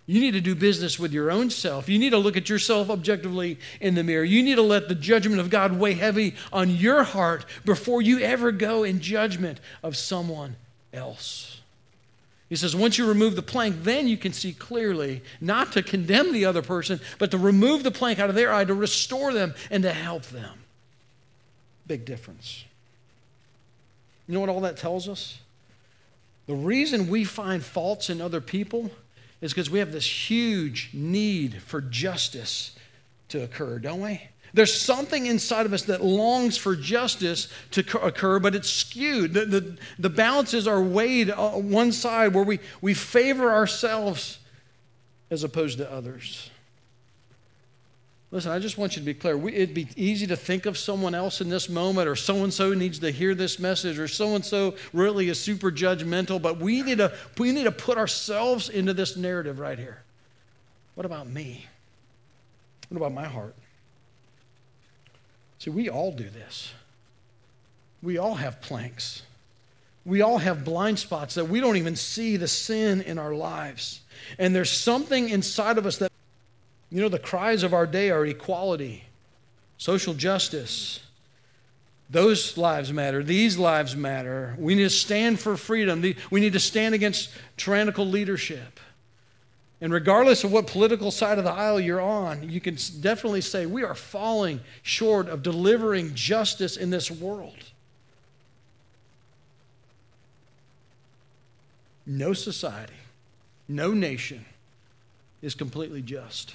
You 0.06 0.22
need 0.22 0.30
to 0.30 0.40
do 0.40 0.54
business 0.54 0.98
with 0.98 1.12
your 1.12 1.30
own 1.30 1.50
self. 1.50 1.86
You 1.86 1.98
need 1.98 2.12
to 2.12 2.16
look 2.16 2.38
at 2.38 2.48
yourself 2.48 2.88
objectively 2.88 3.58
in 3.78 3.96
the 3.96 4.02
mirror. 4.02 4.24
You 4.24 4.42
need 4.42 4.54
to 4.54 4.62
let 4.62 4.88
the 4.88 4.94
judgment 4.94 5.38
of 5.38 5.50
God 5.50 5.78
weigh 5.78 5.92
heavy 5.92 6.34
on 6.50 6.70
your 6.70 7.02
heart 7.02 7.44
before 7.66 8.00
you 8.00 8.20
ever 8.20 8.52
go 8.52 8.84
in 8.84 9.00
judgment 9.00 9.60
of 9.82 9.98
someone 9.98 10.56
else. 10.94 11.49
He 12.50 12.56
says, 12.56 12.74
once 12.74 12.98
you 12.98 13.06
remove 13.06 13.36
the 13.36 13.42
plank, 13.42 13.84
then 13.84 14.08
you 14.08 14.16
can 14.16 14.32
see 14.32 14.52
clearly, 14.52 15.22
not 15.40 15.72
to 15.72 15.82
condemn 15.82 16.32
the 16.32 16.44
other 16.44 16.62
person, 16.62 17.00
but 17.18 17.30
to 17.30 17.38
remove 17.38 17.84
the 17.84 17.92
plank 17.92 18.18
out 18.18 18.28
of 18.28 18.34
their 18.34 18.52
eye, 18.52 18.64
to 18.64 18.74
restore 18.74 19.32
them 19.32 19.54
and 19.70 19.84
to 19.84 19.92
help 19.92 20.24
them. 20.24 20.58
Big 21.86 22.04
difference. 22.04 22.64
You 24.26 24.34
know 24.34 24.40
what 24.40 24.48
all 24.48 24.60
that 24.62 24.76
tells 24.76 25.08
us? 25.08 25.38
The 26.48 26.54
reason 26.56 27.06
we 27.06 27.22
find 27.22 27.62
faults 27.62 28.10
in 28.10 28.20
other 28.20 28.40
people 28.40 28.90
is 29.40 29.52
because 29.52 29.70
we 29.70 29.78
have 29.78 29.92
this 29.92 30.28
huge 30.28 30.90
need 30.92 31.62
for 31.62 31.80
justice 31.80 32.74
to 33.28 33.44
occur, 33.44 33.78
don't 33.78 34.00
we? 34.00 34.22
There's 34.52 34.78
something 34.78 35.26
inside 35.26 35.66
of 35.66 35.72
us 35.72 35.82
that 35.84 36.02
longs 36.02 36.56
for 36.56 36.74
justice 36.74 37.48
to 37.72 38.00
occur, 38.02 38.38
but 38.38 38.54
it's 38.54 38.70
skewed. 38.70 39.34
The, 39.34 39.46
the, 39.46 39.78
the 39.98 40.10
balances 40.10 40.66
are 40.66 40.82
weighed 40.82 41.30
on 41.30 41.70
one 41.70 41.92
side 41.92 42.34
where 42.34 42.44
we, 42.44 42.58
we 42.80 42.94
favor 42.94 43.50
ourselves 43.50 44.38
as 45.30 45.44
opposed 45.44 45.78
to 45.78 45.90
others. 45.90 46.50
Listen, 48.32 48.52
I 48.52 48.60
just 48.60 48.78
want 48.78 48.94
you 48.94 49.00
to 49.00 49.06
be 49.06 49.14
clear. 49.14 49.36
We, 49.36 49.54
it'd 49.54 49.74
be 49.74 49.88
easy 49.96 50.26
to 50.28 50.36
think 50.36 50.66
of 50.66 50.78
someone 50.78 51.16
else 51.16 51.40
in 51.40 51.48
this 51.48 51.68
moment, 51.68 52.08
or 52.08 52.14
so 52.14 52.44
and 52.44 52.52
so 52.52 52.72
needs 52.74 53.00
to 53.00 53.10
hear 53.10 53.34
this 53.34 53.58
message, 53.58 53.98
or 53.98 54.06
so 54.06 54.36
and 54.36 54.44
so 54.44 54.76
really 54.92 55.28
is 55.28 55.40
super 55.40 55.72
judgmental, 55.72 56.40
but 56.40 56.58
we 56.58 56.82
need, 56.82 56.98
to, 56.98 57.12
we 57.38 57.50
need 57.50 57.64
to 57.64 57.72
put 57.72 57.98
ourselves 57.98 58.68
into 58.68 58.94
this 58.94 59.16
narrative 59.16 59.58
right 59.58 59.78
here. 59.78 60.02
What 60.94 61.06
about 61.06 61.28
me? 61.28 61.66
What 62.88 62.98
about 62.98 63.12
my 63.12 63.26
heart? 63.26 63.56
See, 65.60 65.70
we 65.70 65.88
all 65.88 66.10
do 66.10 66.28
this. 66.28 66.72
We 68.02 68.16
all 68.16 68.34
have 68.34 68.62
planks. 68.62 69.22
We 70.06 70.22
all 70.22 70.38
have 70.38 70.64
blind 70.64 70.98
spots 70.98 71.34
that 71.34 71.44
we 71.44 71.60
don't 71.60 71.76
even 71.76 71.96
see 71.96 72.38
the 72.38 72.48
sin 72.48 73.02
in 73.02 73.18
our 73.18 73.34
lives. 73.34 74.00
And 74.38 74.56
there's 74.56 74.70
something 74.70 75.28
inside 75.28 75.76
of 75.76 75.84
us 75.84 75.98
that, 75.98 76.10
you 76.90 77.02
know, 77.02 77.10
the 77.10 77.18
cries 77.18 77.62
of 77.62 77.74
our 77.74 77.86
day 77.86 78.10
are 78.10 78.24
equality, 78.24 79.04
social 79.76 80.14
justice. 80.14 81.00
Those 82.08 82.56
lives 82.56 82.90
matter. 82.90 83.22
These 83.22 83.58
lives 83.58 83.94
matter. 83.94 84.56
We 84.58 84.74
need 84.74 84.84
to 84.84 84.90
stand 84.90 85.38
for 85.38 85.58
freedom. 85.58 86.02
We 86.30 86.40
need 86.40 86.54
to 86.54 86.60
stand 86.60 86.94
against 86.94 87.28
tyrannical 87.58 88.06
leadership. 88.06 88.80
And 89.80 89.92
regardless 89.92 90.44
of 90.44 90.52
what 90.52 90.66
political 90.66 91.10
side 91.10 91.38
of 91.38 91.44
the 91.44 91.52
aisle 91.52 91.80
you're 91.80 92.00
on, 92.00 92.50
you 92.50 92.60
can 92.60 92.76
definitely 93.00 93.40
say 93.40 93.64
we 93.64 93.82
are 93.82 93.94
falling 93.94 94.60
short 94.82 95.28
of 95.28 95.42
delivering 95.42 96.14
justice 96.14 96.76
in 96.76 96.90
this 96.90 97.10
world. 97.10 97.56
No 102.04 102.34
society, 102.34 102.92
no 103.68 103.94
nation 103.94 104.44
is 105.40 105.54
completely 105.54 106.02
just. 106.02 106.54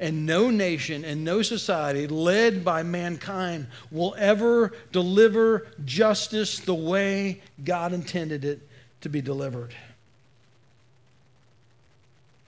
And 0.00 0.26
no 0.26 0.50
nation 0.50 1.04
and 1.04 1.24
no 1.24 1.42
society 1.42 2.08
led 2.08 2.64
by 2.64 2.82
mankind 2.82 3.68
will 3.92 4.14
ever 4.18 4.72
deliver 4.90 5.68
justice 5.84 6.58
the 6.58 6.74
way 6.74 7.42
God 7.62 7.92
intended 7.92 8.44
it 8.44 8.68
to 9.02 9.08
be 9.08 9.20
delivered. 9.20 9.72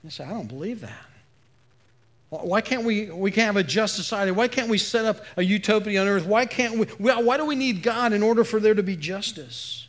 You 0.03 0.09
say, 0.09 0.23
I 0.23 0.29
don't 0.29 0.47
believe 0.47 0.81
that. 0.81 1.05
Why 2.29 2.59
can't 2.59 2.83
we, 2.83 3.09
we 3.09 3.31
can't 3.31 3.45
have 3.45 3.55
a 3.55 3.63
just 3.63 3.95
society? 3.95 4.31
Why 4.31 4.49
can't 4.49 4.69
we 4.69 4.77
set 4.77 5.05
up 5.05 5.23
a 5.37 5.43
utopia 5.43 6.01
on 6.01 6.07
earth? 6.07 6.25
Why 6.25 6.45
can't 6.45 6.77
we, 6.77 6.85
why 6.85 7.37
do 7.37 7.45
we 7.45 7.55
need 7.55 7.81
God 7.81 8.11
in 8.11 8.21
order 8.21 8.43
for 8.43 8.59
there 8.59 8.73
to 8.73 8.83
be 8.83 8.97
justice? 8.97 9.87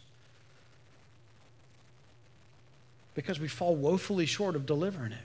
Because 3.15 3.41
we 3.41 3.49
fall 3.49 3.75
woefully 3.75 4.25
short 4.25 4.55
of 4.55 4.67
delivering 4.67 5.13
it. 5.13 5.19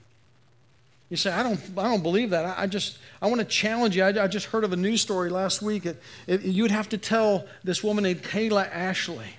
You 1.09 1.17
say, 1.17 1.31
I 1.31 1.43
don't, 1.43 1.59
I 1.77 1.83
don't 1.83 2.01
believe 2.01 2.31
that. 2.31 2.45
I, 2.45 2.63
I 2.63 2.67
just, 2.67 2.97
I 3.21 3.27
want 3.27 3.37
to 3.39 3.45
challenge 3.45 3.95
you. 3.95 4.03
I, 4.03 4.23
I, 4.23 4.27
just 4.27 4.47
heard 4.47 4.63
of 4.63 4.73
a 4.73 4.75
news 4.75 4.99
story 5.01 5.29
last 5.29 5.61
week. 5.61 5.85
It, 5.85 6.01
it, 6.25 6.41
you'd 6.41 6.71
have 6.71 6.89
to 6.89 6.97
tell 6.97 7.45
this 7.63 7.83
woman 7.83 8.05
named 8.05 8.23
Kayla 8.23 8.67
Ashley 8.71 9.35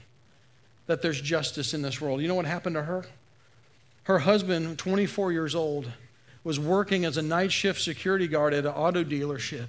that 0.87 1.03
there's 1.03 1.21
justice 1.21 1.75
in 1.75 1.83
this 1.83 2.01
world. 2.01 2.21
You 2.21 2.29
know 2.29 2.37
what 2.37 2.47
happened 2.47 2.77
to 2.77 2.83
her? 2.83 3.05
Her 4.05 4.21
husband, 4.21 4.79
24 4.79 5.33
years 5.33 5.55
old, 5.55 5.91
was 6.45 6.61
working 6.61 7.05
as 7.05 7.17
a 7.17 7.23
night 7.23 7.51
shift 7.51 7.81
security 7.81 8.29
guard 8.29 8.53
at 8.53 8.67
an 8.67 8.73
auto 8.73 9.03
dealership. 9.03 9.69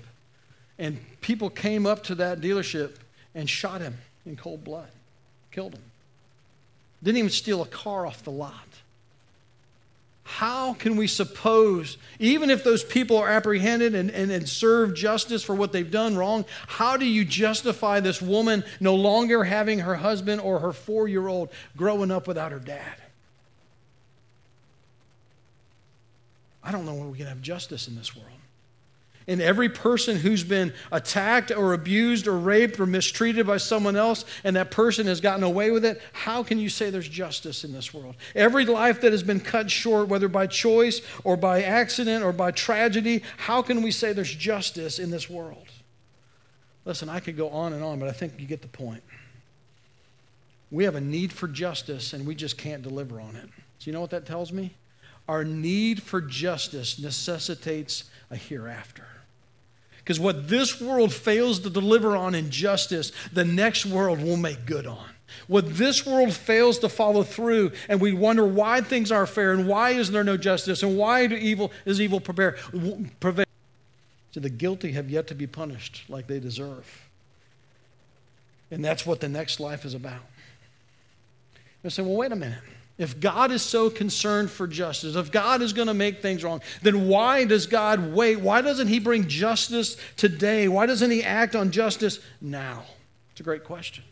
And 0.78 1.00
people 1.22 1.50
came 1.50 1.86
up 1.86 2.04
to 2.04 2.16
that 2.16 2.42
dealership 2.42 2.96
and 3.34 3.50
shot 3.50 3.82
him 3.82 3.98
in 4.26 4.36
cold 4.36 4.64
blood, 4.64 4.90
killed 5.52 5.74
him. 5.74 5.84
Didn't 7.02 7.18
even 7.18 7.30
steal 7.30 7.62
a 7.62 7.68
car 7.68 8.06
off 8.06 8.24
the 8.24 8.32
lot. 8.32 8.54
How 10.24 10.74
can 10.74 10.98
we 10.98 11.08
suppose, 11.08 11.98
even 12.20 12.50
if 12.50 12.64
those 12.64 12.84
people 12.84 13.18
are 13.18 13.30
apprehended 13.30 13.94
and, 13.94 14.10
and, 14.10 14.32
and 14.32 14.50
serve 14.50 14.96
justice 14.96 15.44
for 15.44 15.54
what 15.54 15.72
they've 15.72 15.90
done 15.90 16.18
wrong, 16.18 16.46
how 16.68 16.98
do 16.98 17.06
you 17.06 17.24
justify 17.24 18.00
this 18.00 18.22
woman 18.22 18.66
no 18.80 18.96
longer 18.96 19.44
having 19.44 19.80
her 19.80 19.96
husband 19.96 20.42
or 20.42 20.60
her 20.60 20.74
four 20.74 21.08
year 21.08 21.28
old 21.28 21.50
growing 21.78 22.10
up 22.10 22.28
without 22.28 22.52
her 22.52 22.60
dad? 22.60 22.96
I 26.66 26.72
don't 26.72 26.86
know 26.86 26.96
when 26.96 27.12
we 27.12 27.18
can 27.18 27.28
have 27.28 27.42
justice 27.42 27.88
in 27.88 27.96
this 27.96 28.16
world. 28.16 28.30
And 29.28 29.42
every 29.42 29.70
person 29.70 30.18
who's 30.18 30.44
been 30.44 30.74
attacked 30.92 31.52
or 31.52 31.74
abused 31.74 32.28
or 32.28 32.38
raped 32.38 32.80
or 32.80 32.86
mistreated 32.86 33.48
by 33.48 33.58
someone 33.58 33.96
else 33.96 34.24
and 34.44 34.56
that 34.56 34.70
person 34.70 35.08
has 35.08 35.20
gotten 35.20 35.44
away 35.44 35.72
with 35.72 35.84
it, 35.84 36.00
how 36.14 36.44
can 36.44 36.60
you 36.60 36.70
say 36.70 36.90
there's 36.90 37.10
justice 37.10 37.64
in 37.64 37.72
this 37.72 37.92
world? 37.92 38.16
Every 38.36 38.66
life 38.66 39.02
that 39.02 39.12
has 39.12 39.24
been 39.24 39.40
cut 39.40 39.72
short, 39.72 40.10
whether 40.10 40.28
by 40.28 40.46
choice 40.46 41.02
or 41.24 41.38
by 41.38 41.64
accident 41.64 42.24
or 42.24 42.34
by 42.34 42.52
tragedy, 42.52 43.24
how 43.38 43.64
can 43.64 43.82
we 43.82 43.90
say 43.90 44.14
there's 44.14 44.34
justice 44.34 45.00
in 45.00 45.10
this 45.10 45.28
world? 45.28 45.70
Listen, 46.84 47.10
I 47.10 47.20
could 47.20 47.36
go 47.36 47.50
on 47.50 47.74
and 47.74 47.84
on, 47.84 48.00
but 48.00 48.10
I 48.10 48.12
think 48.12 48.34
you 48.40 48.46
get 48.46 48.62
the 48.62 48.68
point. 48.68 49.02
We 50.70 50.84
have 50.84 50.96
a 50.96 51.02
need 51.02 51.34
for 51.34 51.48
justice 51.48 52.14
and 52.14 52.28
we 52.28 52.36
just 52.36 52.60
can't 52.60 52.84
deliver 52.84 53.20
on 53.20 53.36
it. 53.36 53.50
So, 53.80 53.88
you 53.88 53.92
know 53.92 54.02
what 54.02 54.12
that 54.12 54.28
tells 54.28 54.52
me? 54.52 54.76
Our 55.28 55.44
need 55.44 56.04
for 56.04 56.22
justice 56.22 57.00
necessitates 57.00 58.06
a 58.30 58.36
hereafter. 58.36 59.08
Because 59.98 60.20
what 60.20 60.50
this 60.50 60.80
world 60.80 61.12
fails 61.12 61.60
to 61.62 61.70
deliver 61.70 62.16
on 62.16 62.36
in 62.36 62.52
justice, 62.52 63.12
the 63.34 63.44
next 63.44 63.88
world 63.88 64.22
will 64.22 64.38
make 64.38 64.66
good 64.66 64.86
on. 64.86 65.10
What 65.48 65.78
this 65.78 66.06
world 66.06 66.32
fails 66.32 66.78
to 66.80 66.90
follow 66.90 67.24
through, 67.24 67.72
and 67.90 68.00
we 68.00 68.14
wonder 68.14 68.46
why 68.46 68.82
things 68.82 69.12
aren't 69.12 69.30
fair 69.30 69.52
and 69.52 69.68
why 69.68 69.92
is 69.92 70.12
there 70.12 70.24
no 70.24 70.38
justice 70.38 70.84
and 70.84 70.96
why 70.96 71.26
do 71.26 71.36
evil 71.36 71.72
is 71.86 72.00
evil 72.00 72.20
prevail. 72.20 72.54
So 74.32 74.40
the 74.40 74.50
guilty 74.50 74.92
have 74.92 75.10
yet 75.10 75.28
to 75.28 75.36
be 75.36 75.48
punished 75.48 76.04
like 76.08 76.28
they 76.28 76.40
deserve. 76.40 77.10
And 78.70 78.86
that's 78.86 79.06
what 79.06 79.22
the 79.22 79.30
next 79.30 79.60
life 79.60 79.86
is 79.86 79.96
about. 79.96 80.22
You 81.84 81.90
say, 81.90 82.04
well, 82.04 82.16
wait 82.16 82.32
a 82.32 82.36
minute. 82.36 82.62
If 82.98 83.20
God 83.20 83.52
is 83.52 83.62
so 83.62 83.90
concerned 83.90 84.50
for 84.50 84.68
justice, 84.68 85.16
if 85.16 85.32
God 85.32 85.62
is 85.62 85.74
going 85.74 85.88
to 85.88 85.94
make 85.94 86.22
things 86.22 86.44
wrong, 86.44 86.62
then 86.82 87.08
why 87.08 87.44
does 87.44 87.68
God 87.68 88.14
wait? 88.14 88.38
Why 88.38 88.62
doesn't 88.62 88.88
He 88.88 89.00
bring 89.00 89.28
justice 89.28 89.98
today? 90.16 90.70
Why 90.70 90.86
doesn't 90.86 91.12
He 91.12 91.22
act 91.22 91.56
on 91.56 91.72
justice 91.72 92.20
now? 92.40 92.84
It's 93.32 93.42
a 93.42 93.44
great 93.44 93.66
question. 93.66 94.06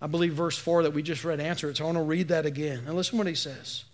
I 0.00 0.06
believe 0.06 0.34
verse 0.34 0.56
4 0.56 0.84
that 0.84 0.92
we 0.92 1.02
just 1.02 1.24
read 1.24 1.40
answer 1.40 1.68
it, 1.68 1.76
so 1.76 1.84
I 1.84 1.86
want 1.86 1.98
to 1.98 2.04
read 2.04 2.28
that 2.28 2.46
again. 2.46 2.84
And 2.86 2.94
listen 2.94 3.18
what 3.18 3.26
he 3.26 3.34
says. 3.34 3.84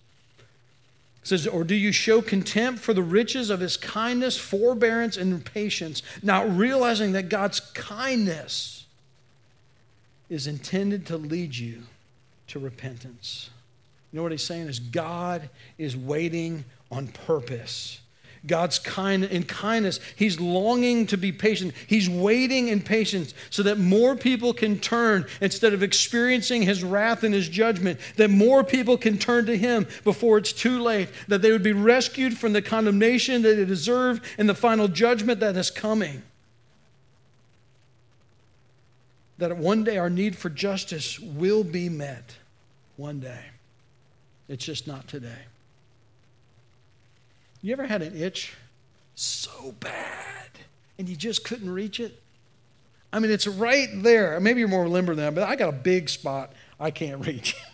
It 1.22 1.28
says, 1.28 1.46
Or 1.46 1.64
do 1.64 1.74
you 1.74 1.92
show 1.92 2.20
contempt 2.20 2.80
for 2.80 2.92
the 2.92 3.02
riches 3.02 3.48
of 3.48 3.60
his 3.60 3.78
kindness, 3.78 4.36
forbearance, 4.36 5.16
and 5.16 5.42
patience, 5.42 6.02
not 6.22 6.54
realizing 6.54 7.12
that 7.12 7.30
God's 7.30 7.60
kindness 7.60 8.84
is 10.28 10.46
intended 10.46 11.06
to 11.06 11.16
lead 11.16 11.56
you 11.56 11.84
to 12.48 12.58
repentance? 12.58 13.48
You 14.14 14.18
know 14.18 14.22
what 14.22 14.30
he's 14.30 14.44
saying 14.44 14.68
is 14.68 14.78
God 14.78 15.50
is 15.76 15.96
waiting 15.96 16.64
on 16.88 17.08
purpose. 17.08 18.00
God's 18.46 18.78
kind 18.78 19.24
in 19.24 19.42
kindness, 19.42 19.98
he's 20.14 20.38
longing 20.38 21.08
to 21.08 21.16
be 21.16 21.32
patient. 21.32 21.74
He's 21.88 22.08
waiting 22.08 22.68
in 22.68 22.80
patience 22.80 23.34
so 23.50 23.64
that 23.64 23.76
more 23.76 24.14
people 24.14 24.54
can 24.54 24.78
turn 24.78 25.26
instead 25.40 25.74
of 25.74 25.82
experiencing 25.82 26.62
his 26.62 26.84
wrath 26.84 27.24
and 27.24 27.34
his 27.34 27.48
judgment, 27.48 27.98
that 28.14 28.30
more 28.30 28.62
people 28.62 28.96
can 28.96 29.18
turn 29.18 29.46
to 29.46 29.56
him 29.56 29.84
before 30.04 30.38
it's 30.38 30.52
too 30.52 30.78
late, 30.78 31.08
that 31.26 31.42
they 31.42 31.50
would 31.50 31.64
be 31.64 31.72
rescued 31.72 32.38
from 32.38 32.52
the 32.52 32.62
condemnation 32.62 33.42
that 33.42 33.56
they 33.56 33.64
deserve 33.64 34.20
and 34.38 34.48
the 34.48 34.54
final 34.54 34.86
judgment 34.86 35.40
that 35.40 35.56
is 35.56 35.72
coming. 35.72 36.22
That 39.38 39.56
one 39.56 39.82
day 39.82 39.98
our 39.98 40.08
need 40.08 40.36
for 40.36 40.50
justice 40.50 41.18
will 41.18 41.64
be 41.64 41.88
met. 41.88 42.36
One 42.96 43.18
day. 43.18 43.46
It's 44.48 44.64
just 44.64 44.86
not 44.86 45.08
today. 45.08 45.42
You 47.62 47.72
ever 47.72 47.86
had 47.86 48.02
an 48.02 48.14
itch 48.16 48.54
so 49.14 49.74
bad 49.80 50.50
and 50.98 51.08
you 51.08 51.16
just 51.16 51.44
couldn't 51.44 51.70
reach 51.70 51.98
it? 51.98 52.20
I 53.12 53.20
mean, 53.20 53.30
it's 53.30 53.46
right 53.46 53.88
there. 53.94 54.38
Maybe 54.40 54.60
you're 54.60 54.68
more 54.68 54.88
limber 54.88 55.14
than 55.14 55.24
that, 55.24 55.34
but 55.34 55.48
I 55.48 55.56
got 55.56 55.68
a 55.68 55.76
big 55.76 56.08
spot 56.08 56.52
I 56.78 56.90
can't 56.90 57.24
reach. 57.26 57.56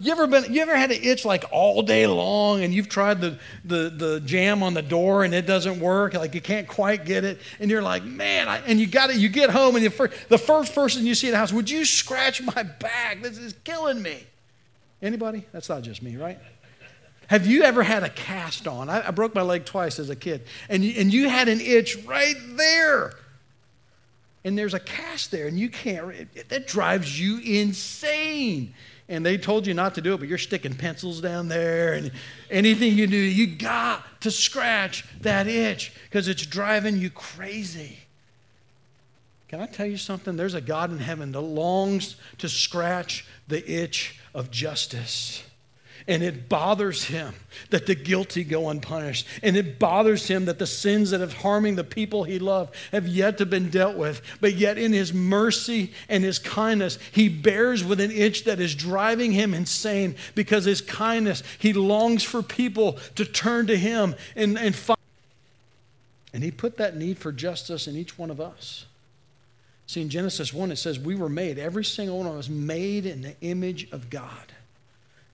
You 0.00 0.12
ever 0.12 0.28
been? 0.28 0.52
You 0.52 0.62
ever 0.62 0.76
had 0.76 0.92
an 0.92 1.02
itch 1.02 1.24
like 1.24 1.44
all 1.50 1.82
day 1.82 2.06
long, 2.06 2.62
and 2.62 2.72
you've 2.72 2.88
tried 2.88 3.20
the, 3.20 3.36
the 3.64 3.90
the 3.90 4.20
jamb 4.20 4.62
on 4.62 4.72
the 4.72 4.82
door 4.82 5.24
and 5.24 5.34
it 5.34 5.44
doesn't 5.44 5.80
work? 5.80 6.14
Like 6.14 6.36
you 6.36 6.40
can't 6.40 6.68
quite 6.68 7.04
get 7.04 7.24
it, 7.24 7.40
and 7.58 7.68
you're 7.68 7.82
like, 7.82 8.04
man! 8.04 8.46
I, 8.46 8.58
and 8.58 8.78
you 8.78 8.86
got 8.86 9.10
it. 9.10 9.16
You 9.16 9.28
get 9.28 9.50
home, 9.50 9.74
and 9.74 9.84
the 9.84 10.12
the 10.28 10.38
first 10.38 10.72
person 10.72 11.04
you 11.04 11.16
see 11.16 11.26
in 11.26 11.32
the 11.32 11.38
house, 11.38 11.52
would 11.52 11.68
you 11.68 11.84
scratch 11.84 12.40
my 12.40 12.62
back? 12.62 13.22
This 13.22 13.38
is 13.38 13.54
killing 13.64 14.00
me. 14.00 14.24
Anybody? 15.00 15.44
That's 15.52 15.68
not 15.68 15.82
just 15.82 16.02
me, 16.02 16.16
right? 16.16 16.38
Have 17.28 17.46
you 17.46 17.62
ever 17.62 17.82
had 17.82 18.02
a 18.02 18.08
cast 18.08 18.66
on? 18.66 18.88
I, 18.88 19.08
I 19.08 19.10
broke 19.10 19.34
my 19.34 19.42
leg 19.42 19.64
twice 19.64 19.98
as 19.98 20.08
a 20.10 20.16
kid, 20.16 20.44
and 20.68 20.82
you, 20.82 20.98
and 20.98 21.12
you 21.12 21.28
had 21.28 21.48
an 21.48 21.60
itch 21.60 21.96
right 22.06 22.36
there. 22.56 23.12
And 24.44 24.56
there's 24.56 24.72
a 24.72 24.80
cast 24.80 25.30
there, 25.30 25.46
and 25.46 25.58
you 25.58 25.68
can't, 25.68 26.10
it, 26.10 26.48
that 26.48 26.66
drives 26.66 27.20
you 27.20 27.38
insane. 27.40 28.72
And 29.10 29.24
they 29.24 29.36
told 29.36 29.66
you 29.66 29.74
not 29.74 29.94
to 29.96 30.00
do 30.00 30.14
it, 30.14 30.18
but 30.18 30.28
you're 30.28 30.38
sticking 30.38 30.74
pencils 30.74 31.20
down 31.20 31.48
there, 31.48 31.92
and 31.92 32.10
anything 32.50 32.94
you 32.94 33.06
do, 33.06 33.16
you 33.16 33.46
got 33.46 34.04
to 34.22 34.30
scratch 34.30 35.04
that 35.20 35.46
itch 35.46 35.92
because 36.04 36.28
it's 36.28 36.44
driving 36.44 36.96
you 36.96 37.10
crazy. 37.10 37.98
Can 39.48 39.60
I 39.60 39.66
tell 39.66 39.86
you 39.86 39.96
something? 39.96 40.36
There's 40.36 40.54
a 40.54 40.60
God 40.60 40.90
in 40.90 40.98
heaven 40.98 41.32
that 41.32 41.40
longs 41.40 42.16
to 42.38 42.48
scratch 42.48 43.26
the 43.48 43.70
itch 43.70 44.18
of 44.34 44.50
justice. 44.50 45.42
And 46.06 46.22
it 46.22 46.48
bothers 46.48 47.04
him 47.04 47.34
that 47.70 47.86
the 47.86 47.94
guilty 47.94 48.44
go 48.44 48.68
unpunished. 48.68 49.26
And 49.42 49.56
it 49.56 49.78
bothers 49.78 50.28
him 50.28 50.46
that 50.46 50.58
the 50.58 50.66
sins 50.66 51.10
that 51.10 51.20
have 51.20 51.34
harming 51.34 51.76
the 51.76 51.84
people 51.84 52.24
he 52.24 52.38
loved 52.38 52.74
have 52.92 53.06
yet 53.06 53.38
to 53.38 53.46
been 53.46 53.68
dealt 53.68 53.96
with. 53.96 54.22
But 54.40 54.54
yet 54.54 54.78
in 54.78 54.92
his 54.92 55.12
mercy 55.12 55.92
and 56.08 56.24
his 56.24 56.38
kindness, 56.38 56.98
he 57.12 57.28
bears 57.28 57.84
with 57.84 58.00
an 58.00 58.10
itch 58.10 58.44
that 58.44 58.60
is 58.60 58.74
driving 58.74 59.32
him 59.32 59.52
insane 59.52 60.14
because 60.34 60.64
his 60.64 60.80
kindness, 60.80 61.42
he 61.58 61.72
longs 61.72 62.22
for 62.22 62.42
people 62.42 62.98
to 63.16 63.24
turn 63.24 63.66
to 63.66 63.76
him 63.76 64.14
and, 64.36 64.58
and 64.58 64.74
find. 64.74 64.98
And 66.32 66.42
he 66.42 66.50
put 66.50 66.76
that 66.76 66.96
need 66.96 67.18
for 67.18 67.32
justice 67.32 67.86
in 67.86 67.96
each 67.96 68.18
one 68.18 68.30
of 68.30 68.40
us. 68.40 68.86
See, 69.88 70.02
in 70.02 70.10
Genesis 70.10 70.52
1, 70.52 70.70
it 70.70 70.76
says, 70.76 70.98
We 70.98 71.14
were 71.14 71.30
made, 71.30 71.58
every 71.58 71.84
single 71.84 72.18
one 72.18 72.26
of 72.26 72.36
us, 72.36 72.50
made 72.50 73.06
in 73.06 73.22
the 73.22 73.34
image 73.40 73.90
of 73.90 74.10
God. 74.10 74.52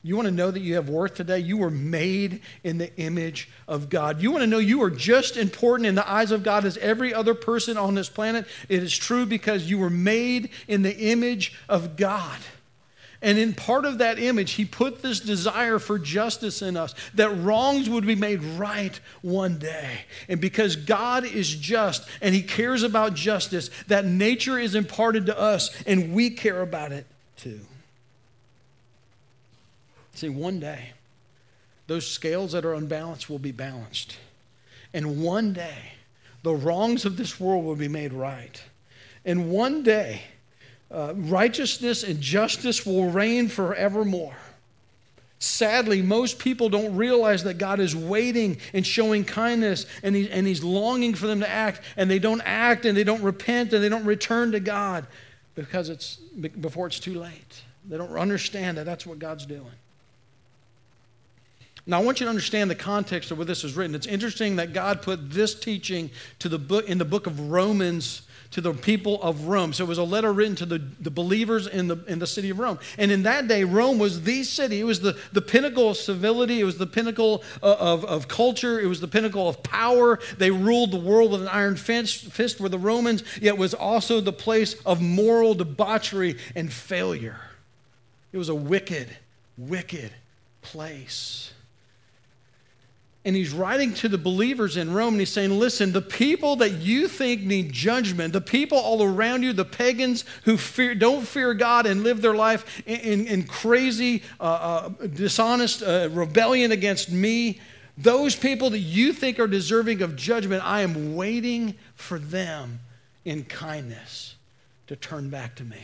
You 0.05 0.15
want 0.15 0.29
to 0.29 0.35
know 0.35 0.53
that 0.53 0.61
you 0.61 0.77
have 0.77 0.89
worth 0.89 1.15
today? 1.15 1.41
You 1.41 1.57
were 1.57 1.73
made 1.73 2.41
in 2.63 2.79
the 2.79 2.95
image 2.97 3.49
of 3.67 3.89
God. 3.89 4.23
You 4.23 4.31
want 4.31 4.43
to 4.43 4.47
know 4.47 4.59
you 4.59 4.81
are 4.85 4.91
just 4.91 5.37
important 5.37 5.89
in 5.89 5.97
the 5.97 6.09
eyes 6.09 6.31
of 6.31 6.45
God 6.45 6.65
as 6.65 6.77
every 6.77 7.13
other 7.13 7.35
person 7.35 7.77
on 7.77 7.97
this 7.97 8.09
planet? 8.09 8.47
It 8.69 8.81
is 8.81 8.97
true 8.97 9.27
because 9.27 9.69
you 9.69 9.79
were 9.79 9.91
made 9.91 10.51
in 10.69 10.83
the 10.83 10.97
image 10.97 11.59
of 11.69 11.97
God. 11.97 12.39
And 13.25 13.39
in 13.39 13.55
part 13.55 13.87
of 13.87 13.99
that 13.99 14.19
image, 14.19 14.53
he 14.53 14.67
put 14.67 15.01
this 15.01 15.19
desire 15.19 15.79
for 15.79 15.99
justice 15.99 16.61
in 16.61 16.77
us, 16.77 16.95
that 17.15 17.31
wrongs 17.31 17.89
would 17.89 18.07
be 18.07 18.15
made 18.15 18.43
right 18.43 19.01
one 19.23 19.59
day. 19.59 20.01
And 20.29 20.43
because 20.43 20.77
God 20.77 21.25
is 21.25 21.55
just 21.55 22.07
and 22.21 22.35
he 22.35 22.43
cares 22.43 22.83
about 22.83 23.15
justice, 23.15 23.71
that 23.89 24.05
nature 24.05 24.59
is 24.59 24.75
imparted 24.75 25.25
to 25.27 25.41
us 25.41 25.71
and 25.87 26.13
we 26.13 26.29
care 26.29 26.61
about 26.61 26.93
it 26.93 27.07
too. 27.39 27.61
See, 30.13 30.29
one 30.29 30.61
day, 30.61 30.93
those 31.87 32.07
scales 32.07 32.53
that 32.53 32.67
are 32.67 32.75
unbalanced 32.75 33.31
will 33.31 33.39
be 33.39 33.53
balanced. 33.53 34.19
And 34.93 35.23
one 35.23 35.55
day, 35.55 35.95
the 36.43 36.55
wrongs 36.55 37.07
of 37.07 37.17
this 37.17 37.41
world 37.41 37.65
will 37.65 37.75
be 37.75 37.89
made 37.89 38.13
right. 38.13 38.63
And 39.25 39.51
one 39.51 39.83
day, 39.83 40.25
uh, 40.91 41.13
righteousness 41.15 42.03
and 42.03 42.21
justice 42.21 42.85
will 42.87 43.11
reign 43.11 43.49
forevermore. 43.49 44.37
Sadly, 45.39 46.01
most 46.01 46.39
people 46.39 46.69
don't 46.69 46.97
realize 46.97 47.45
that 47.45 47.59
God 47.59 47.79
is 47.79 47.95
waiting 47.95 48.57
and 48.73 48.87
showing 48.87 49.25
kindness 49.25 49.85
and, 50.03 50.17
he, 50.17 50.31
and 50.31 50.47
He's 50.47 50.65
longing 50.65 51.15
for 51.15 51.27
them 51.27 51.41
to 51.41 51.49
act, 51.49 51.83
and 51.97 52.11
they 52.11 52.19
don't 52.19 52.41
act 52.45 52.87
and 52.87 52.97
they 52.97 53.05
don't 53.05 53.23
repent 53.23 53.73
and 53.73 53.85
they 53.85 53.89
don't 53.89 54.07
return 54.07 54.53
to 54.53 54.61
God 54.61 55.07
because 55.55 55.91
it's 55.91 56.17
before 56.17 56.87
it's 56.87 56.99
too 56.99 57.21
late. 57.21 57.63
They 57.87 57.99
don't 57.99 58.17
understand 58.17 58.79
that 58.79 58.87
that's 58.87 59.05
what 59.05 59.19
God's 59.19 59.45
doing. 59.45 59.67
Now, 61.87 62.01
I 62.01 62.05
want 62.05 62.21
you 62.21 62.25
to 62.25 62.31
understand 62.31 62.71
the 62.71 62.75
context 62.75 63.31
of 63.31 63.37
where 63.37 63.45
this 63.45 63.63
is 63.63 63.77
written. 63.77 63.95
It's 63.95 64.07
interesting 64.07 64.57
that 64.57 64.73
God 64.73 65.03
put 65.03 65.31
this 65.31 65.55
teaching 65.55 66.11
to 66.39 66.49
the 66.49 66.59
book 66.59 66.89
in 66.89 66.97
the 66.97 67.05
book 67.05 67.27
of 67.27 67.51
Romans 67.51 68.23
to 68.55 68.61
the 68.61 68.73
people 68.73 69.21
of 69.21 69.47
Rome. 69.47 69.73
So 69.73 69.83
it 69.83 69.89
was 69.89 69.99
a 69.99 70.05
letter 70.05 70.33
written 70.33 70.55
to 70.57 70.67
the, 70.67 70.79
the 71.01 71.11
believers 71.11 71.67
in 71.67 71.89
the, 71.89 71.97
in 72.07 72.21
the 72.21 72.27
city 72.27 72.51
of 72.51 72.61
Rome. 72.61 72.79
And 72.97 73.11
in 73.11 73.25
that 73.25 73.49
day, 73.49 73.65
Rome 73.65 73.99
was 73.99 74.23
the 74.23 74.45
city. 74.45 74.79
It 74.79 74.85
was 74.85 75.01
the, 75.01 75.19
the 75.33 75.43
pinnacle 75.43 75.91
of 75.91 75.97
civility, 75.97 76.61
it 76.61 76.65
was 76.65 76.79
the 76.79 76.87
pinnacle 76.87 77.43
of, 77.63 78.05
of, 78.05 78.05
of 78.05 78.29
culture, 78.29 78.79
it 78.79 78.87
was 78.87 79.01
the 79.01 79.09
pinnacle 79.09 79.49
of 79.49 79.61
power. 79.65 80.21
They 80.39 80.53
ruled 80.53 80.93
the 80.93 81.01
world 81.01 81.33
with 81.33 81.43
an 81.43 81.49
iron 81.49 81.75
fist, 81.75 82.27
fist 82.31 82.61
were 82.61 82.69
the 82.69 82.79
Romans, 82.79 83.25
yet 83.43 83.59
was 83.59 83.75
also 83.75 84.21
the 84.21 84.33
place 84.33 84.81
of 84.87 85.03
moral 85.03 85.55
debauchery 85.55 86.37
and 86.55 86.73
failure. 86.73 87.41
It 88.33 88.39
was 88.39 88.51
a 88.51 88.55
wicked, 88.55 89.09
wicked 89.59 90.13
place. 90.63 91.53
And 93.27 93.35
he's 93.35 93.55
writing 93.55 93.95
to 93.95 94.09
the 94.09 94.19
believers 94.19 94.77
in 94.77 94.93
Rome 94.93 95.15
and 95.15 95.21
he's 95.21 95.33
saying, 95.33 95.59
Listen, 95.59 95.93
the 95.93 96.03
people 96.03 96.57
that 96.57 96.73
you 96.73 97.09
think 97.09 97.41
need 97.41 97.73
judgment, 97.73 98.35
the 98.35 98.41
people 98.41 98.77
all 98.77 99.03
around 99.03 99.43
you, 99.43 99.55
the 99.55 99.65
pagans 99.65 100.27
who 100.45 100.59
fear, 100.59 100.95
don't 100.95 101.27
fear 101.27 101.55
God 101.55 101.87
and 101.87 102.03
live 102.03 102.21
their 102.21 102.35
life 102.35 102.83
in, 102.87 103.01
in, 103.01 103.27
in 103.27 103.43
crazy, 103.45 104.23
uh, 104.39 104.43
uh, 105.01 105.07
dishonest 105.07 105.83
uh, 105.83 106.11
rebellion 106.13 106.71
against 106.71 107.11
me, 107.11 107.61
those 107.97 108.37
people 108.37 108.71
that 108.71 108.81
you 108.81 109.15
think 109.15 109.39
are 109.39 109.47
deserving 109.47 110.03
of 110.03 110.17
judgment, 110.17 110.63
I 110.63 110.83
am 110.83 111.15
waiting 111.15 111.77
for 111.95 112.19
them 112.19 112.81
in 113.25 113.45
kindness 113.45 114.35
to 114.89 114.97
turn 114.97 115.31
back 115.31 115.55
to 115.57 115.65
me. 115.65 115.81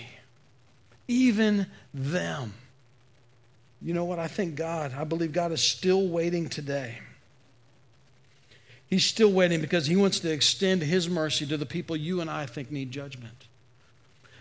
Even 1.09 1.66
them. 1.94 2.53
You 3.81 3.94
know 3.94 4.05
what? 4.05 4.18
I 4.18 4.29
think 4.29 4.57
God, 4.57 4.92
I 4.94 5.05
believe 5.05 5.33
God 5.33 5.53
is 5.53 5.62
still 5.62 6.07
waiting 6.07 6.50
today 6.50 6.98
He's 8.90 9.07
still 9.07 9.31
waiting 9.31 9.61
because 9.61 9.87
he 9.87 9.94
wants 9.94 10.18
to 10.20 10.33
extend 10.33 10.83
his 10.83 11.09
mercy 11.09 11.46
to 11.46 11.57
the 11.57 11.64
people 11.64 11.96
you 11.96 12.20
and 12.20 12.29
I 12.29 12.46
think 12.46 12.72
need 12.72 12.90
judgment. 12.90 13.46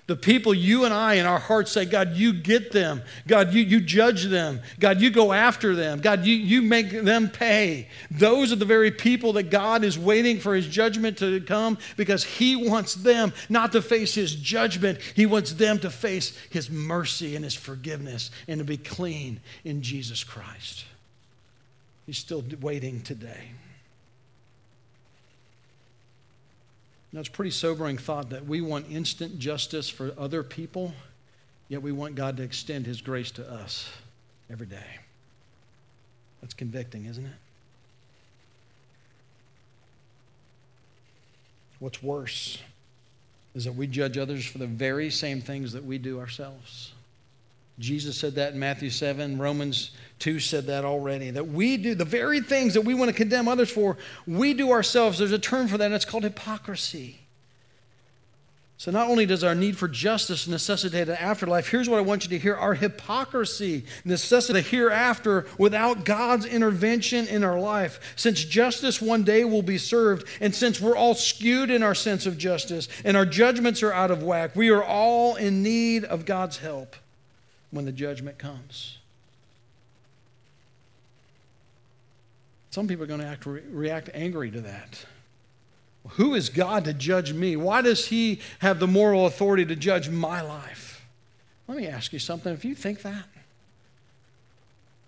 The 0.08 0.16
people 0.16 0.56
you 0.56 0.86
and 0.86 0.94
I 0.94 1.14
in 1.14 1.28
our 1.28 1.38
hearts 1.38 1.72
say, 1.72 1.86
God, 1.86 2.16
you 2.16 2.34
get 2.34 2.72
them. 2.72 3.04
God, 3.28 3.54
you, 3.54 3.62
you 3.62 3.80
judge 3.80 4.24
them. 4.24 4.60
God, 4.80 5.02
you 5.02 5.12
go 5.12 5.32
after 5.32 5.76
them. 5.76 6.00
God, 6.00 6.26
you, 6.26 6.34
you 6.34 6.64
make 6.64 6.90
them 6.90 7.30
pay. 7.30 7.90
Those 8.10 8.52
are 8.52 8.56
the 8.56 8.66
very 8.66 8.90
people 8.90 9.34
that 9.34 9.52
God 9.52 9.84
is 9.84 10.00
waiting 10.00 10.40
for 10.40 10.56
his 10.56 10.66
judgment 10.66 11.20
to 11.20 11.40
come 11.42 11.78
because 11.96 12.24
he 12.24 12.56
wants 12.56 12.96
them 12.96 13.34
not 13.50 13.72
to 13.74 13.84
face 13.84 14.16
his 14.16 14.34
judgment. 14.34 14.98
He 15.16 15.28
wants 15.28 15.54
them 15.54 15.78
to 15.78 15.92
face 15.92 16.36
his 16.50 16.72
mercy 16.72 17.36
and 17.36 17.46
his 17.46 17.54
forgiveness 17.54 18.32
and 18.48 18.58
to 18.58 18.66
be 18.66 18.78
clean 18.78 19.42
in 19.64 19.84
Jesus 19.84 20.24
Christ. 20.24 20.86
He's 22.08 22.18
still 22.18 22.44
waiting 22.60 23.02
today. 23.02 23.52
It's 27.12 27.28
a 27.28 27.32
pretty 27.32 27.52
sobering 27.52 27.98
thought 27.98 28.30
that 28.30 28.46
we 28.46 28.62
want 28.62 28.86
instant 28.90 29.40
justice 29.40 29.90
for 29.90 30.14
other 30.18 30.44
people, 30.44 30.94
yet 31.68 31.82
we 31.82 31.92
want 31.92 32.16
God 32.16 32.38
to 32.38 32.44
extend 32.44 32.86
His 32.86 33.02
grace 33.02 33.32
to 33.32 33.52
us 33.52 33.90
every 34.50 34.68
day. 34.68 35.00
That's 36.42 36.54
convicting, 36.54 37.06
isn't 37.06 37.26
it? 37.26 37.32
What's 41.80 42.04
worse 42.04 42.60
is 43.56 43.66
that 43.66 43.74
we 43.74 43.88
judge 43.88 44.18
others 44.18 44.46
for 44.46 44.58
the 44.58 44.68
very 44.68 45.10
same 45.10 45.42
things 45.42 45.74
that 45.74 45.84
we 45.84 45.98
do 45.98 46.20
ourselves. 46.20 46.94
Jesus 47.80 48.18
said 48.18 48.36
that 48.36 48.54
in 48.54 48.60
Matthew 48.60 48.90
7. 48.90 49.38
Romans 49.38 49.92
2 50.20 50.42
said 50.42 50.68
that 50.68 50.84
already. 50.84 51.32
That 51.32 51.48
we 51.48 51.78
do 51.78 51.96
the 51.96 52.06
very 52.06 52.42
things 52.42 52.74
that 52.74 52.82
we 52.82 52.94
want 52.94 53.10
to 53.10 53.16
condemn 53.16 53.48
others 53.48 53.72
for, 53.72 53.98
we 54.28 54.54
do 54.54 54.72
ourselves. 54.72 55.18
There's 55.18 55.32
a 55.32 55.40
term 55.40 55.68
for 55.68 55.78
that, 55.78 55.86
and 55.86 55.96
it's 55.96 56.06
called 56.06 56.24
hypocrisy. 56.24 57.22
So, 58.76 58.92
not 58.92 59.10
only 59.10 59.26
does 59.26 59.44
our 59.44 59.56
need 59.56 59.78
for 59.78 59.90
justice 59.90 60.48
necessitate 60.48 61.10
an 61.10 61.18
afterlife, 61.18 61.68
here's 61.68 61.90
what 61.90 62.00
I 62.00 62.02
want 62.02 62.24
you 62.24 62.30
to 62.30 62.40
hear 62.40 62.56
our 62.56 62.74
hypocrisy 62.74 63.84
necessitates 64.06 64.68
a 64.68 64.70
hereafter 64.70 65.48
without 65.58 66.06
God's 66.06 66.46
intervention 66.46 67.28
in 67.28 67.44
our 67.44 67.60
life. 67.60 68.14
Since 68.16 68.46
justice 68.46 69.02
one 69.02 69.24
day 69.24 69.44
will 69.44 69.64
be 69.64 69.78
served, 69.78 70.28
and 70.40 70.56
since 70.56 70.80
we're 70.80 70.96
all 70.96 71.14
skewed 71.14 71.70
in 71.70 71.84
our 71.84 71.96
sense 71.96 72.26
of 72.26 72.38
justice 72.38 72.88
and 73.04 73.18
our 73.18 73.26
judgments 73.26 73.84
are 73.84 73.92
out 73.92 74.12
of 74.12 74.24
whack, 74.24 74.56
we 74.56 74.70
are 74.70 74.84
all 74.84 75.36
in 75.36 75.62
need 75.62 76.06
of 76.06 76.26
God's 76.26 76.58
help 76.58 76.96
when 77.72 77.86
the 77.86 77.92
judgment 77.92 78.38
comes. 78.38 78.98
Some 82.72 82.88
people 82.88 83.04
are 83.04 83.08
going 83.08 83.22
to 83.22 83.26
act, 83.26 83.46
react 83.46 84.10
angry 84.14 84.52
to 84.52 84.62
that. 84.62 85.06
Who 86.12 86.34
is 86.34 86.50
God 86.50 86.86
to 86.86 86.94
judge 86.94 87.34
me? 87.34 87.56
Why 87.56 87.82
does 87.82 88.08
He 88.08 88.42
have 88.60 88.80
the 88.80 88.88
moral 88.88 89.26
authority 89.26 89.66
to 89.66 89.76
judge 89.76 90.10
my 90.10 90.42
life? 90.42 91.06
Let 91.68 91.78
me 91.78 91.88
ask 91.88 92.14
you 92.14 92.20
something. 92.20 92.52
If 92.54 92.66
you 92.66 92.76
think 92.76 93.02
that, 93.02 93.26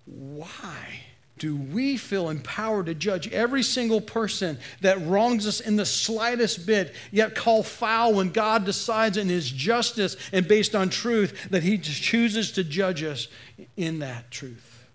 why 0.06 1.02
do 1.41 1.56
we 1.56 1.97
feel 1.97 2.30
empowered 2.30 2.86
to 2.86 2.93
judge 2.93 3.27
every 3.34 3.63
single 3.63 3.99
person 3.99 4.60
that 4.82 5.04
wrongs 5.08 5.47
us 5.47 5.60
in 5.60 5.75
the 5.75 5.88
slightest 5.88 6.67
bit, 6.67 6.93
yet 7.10 7.34
call 7.34 7.63
foul 7.63 8.13
when 8.13 8.30
God 8.30 8.63
decides 8.63 9.17
in 9.17 9.27
His 9.27 9.49
justice 9.49 10.15
and 10.32 10.47
based 10.47 10.75
on 10.75 10.91
truth 10.91 11.49
that 11.49 11.63
He 11.63 11.80
chooses 11.80 12.51
to 12.51 12.63
judge 12.63 13.01
us 13.01 13.27
in 13.75 13.97
that 13.99 14.30
truth? 14.30 14.86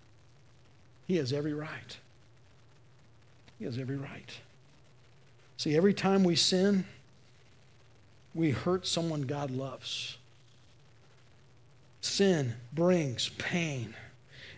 He 1.08 1.16
has 1.16 1.32
every 1.32 1.52
right. 1.52 1.96
He 3.58 3.64
has 3.64 3.76
every 3.76 3.96
right. 3.96 4.32
See, 5.56 5.76
every 5.76 5.94
time 5.94 6.22
we 6.22 6.36
sin, 6.36 6.84
we 8.36 8.52
hurt 8.52 8.86
someone 8.86 9.22
God 9.22 9.50
loves. 9.50 10.16
Sin 12.02 12.54
brings 12.72 13.30
pain 13.30 13.96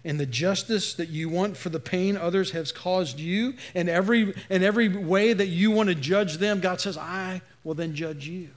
and 0.09 0.19
the 0.19 0.27
justice 0.27 0.95
that 0.95 1.09
you 1.09 1.29
want 1.29 1.57
for 1.57 1.69
the 1.69 1.79
pain 1.79 2.17
others 2.17 2.51
have 2.51 2.75
caused 2.75 3.21
you 3.21 3.55
and 3.75 3.89
every 3.89 4.35
in 4.51 4.65
every 4.65 4.89
way 4.89 5.33
that 5.33 5.47
you 5.47 5.71
want 5.71 5.89
to 5.89 5.95
judge 5.95 6.39
them 6.39 6.59
god 6.59 6.81
says 6.81 6.99
i 6.99 7.41
will 7.63 7.75
then 7.75 7.95
judge 7.95 8.27
you 8.27 8.49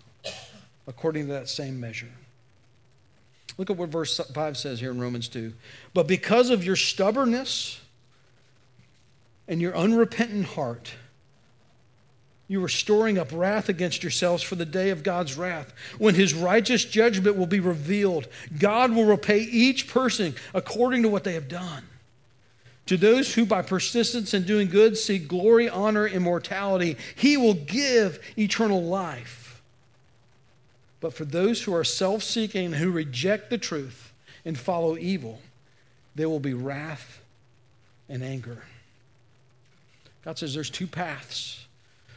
according 0.87 1.27
to 1.27 1.33
that 1.33 1.47
same 1.47 1.79
measure 1.79 2.09
Look 3.57 3.69
at 3.69 3.77
what 3.77 3.89
verse 3.89 4.17
5 4.17 4.57
says 4.57 4.79
here 4.79 4.89
in 4.89 4.99
Romans 4.99 5.27
2. 5.27 5.53
But 5.93 6.07
because 6.07 6.49
of 6.49 6.63
your 6.63 6.75
stubbornness 6.75 7.79
and 9.47 9.61
your 9.61 9.75
unrepentant 9.75 10.45
heart, 10.45 10.93
you 12.51 12.61
are 12.61 12.67
storing 12.67 13.17
up 13.17 13.29
wrath 13.31 13.69
against 13.69 14.03
yourselves 14.03 14.43
for 14.43 14.55
the 14.55 14.65
day 14.65 14.89
of 14.89 15.03
God's 15.03 15.37
wrath, 15.37 15.73
when 15.97 16.15
his 16.15 16.33
righteous 16.33 16.83
judgment 16.83 17.37
will 17.37 17.45
be 17.45 17.61
revealed. 17.61 18.27
God 18.59 18.91
will 18.91 19.05
repay 19.05 19.39
each 19.39 19.87
person 19.87 20.35
according 20.53 21.03
to 21.03 21.07
what 21.07 21.23
they 21.23 21.35
have 21.35 21.47
done. 21.47 21.85
To 22.87 22.97
those 22.97 23.35
who, 23.35 23.45
by 23.45 23.61
persistence 23.61 24.33
in 24.33 24.43
doing 24.43 24.67
good, 24.67 24.97
seek 24.97 25.29
glory, 25.29 25.69
honor, 25.69 26.05
immortality, 26.05 26.97
he 27.15 27.37
will 27.37 27.53
give 27.53 28.19
eternal 28.37 28.83
life. 28.83 29.61
But 30.99 31.13
for 31.13 31.23
those 31.23 31.63
who 31.63 31.73
are 31.73 31.85
self 31.85 32.21
seeking 32.21 32.73
who 32.73 32.91
reject 32.91 33.49
the 33.49 33.57
truth 33.57 34.11
and 34.43 34.59
follow 34.59 34.97
evil, 34.97 35.39
there 36.15 36.27
will 36.27 36.41
be 36.41 36.53
wrath 36.53 37.21
and 38.09 38.21
anger. 38.21 38.65
God 40.25 40.37
says 40.37 40.53
there's 40.53 40.69
two 40.69 40.87
paths. 40.87 41.60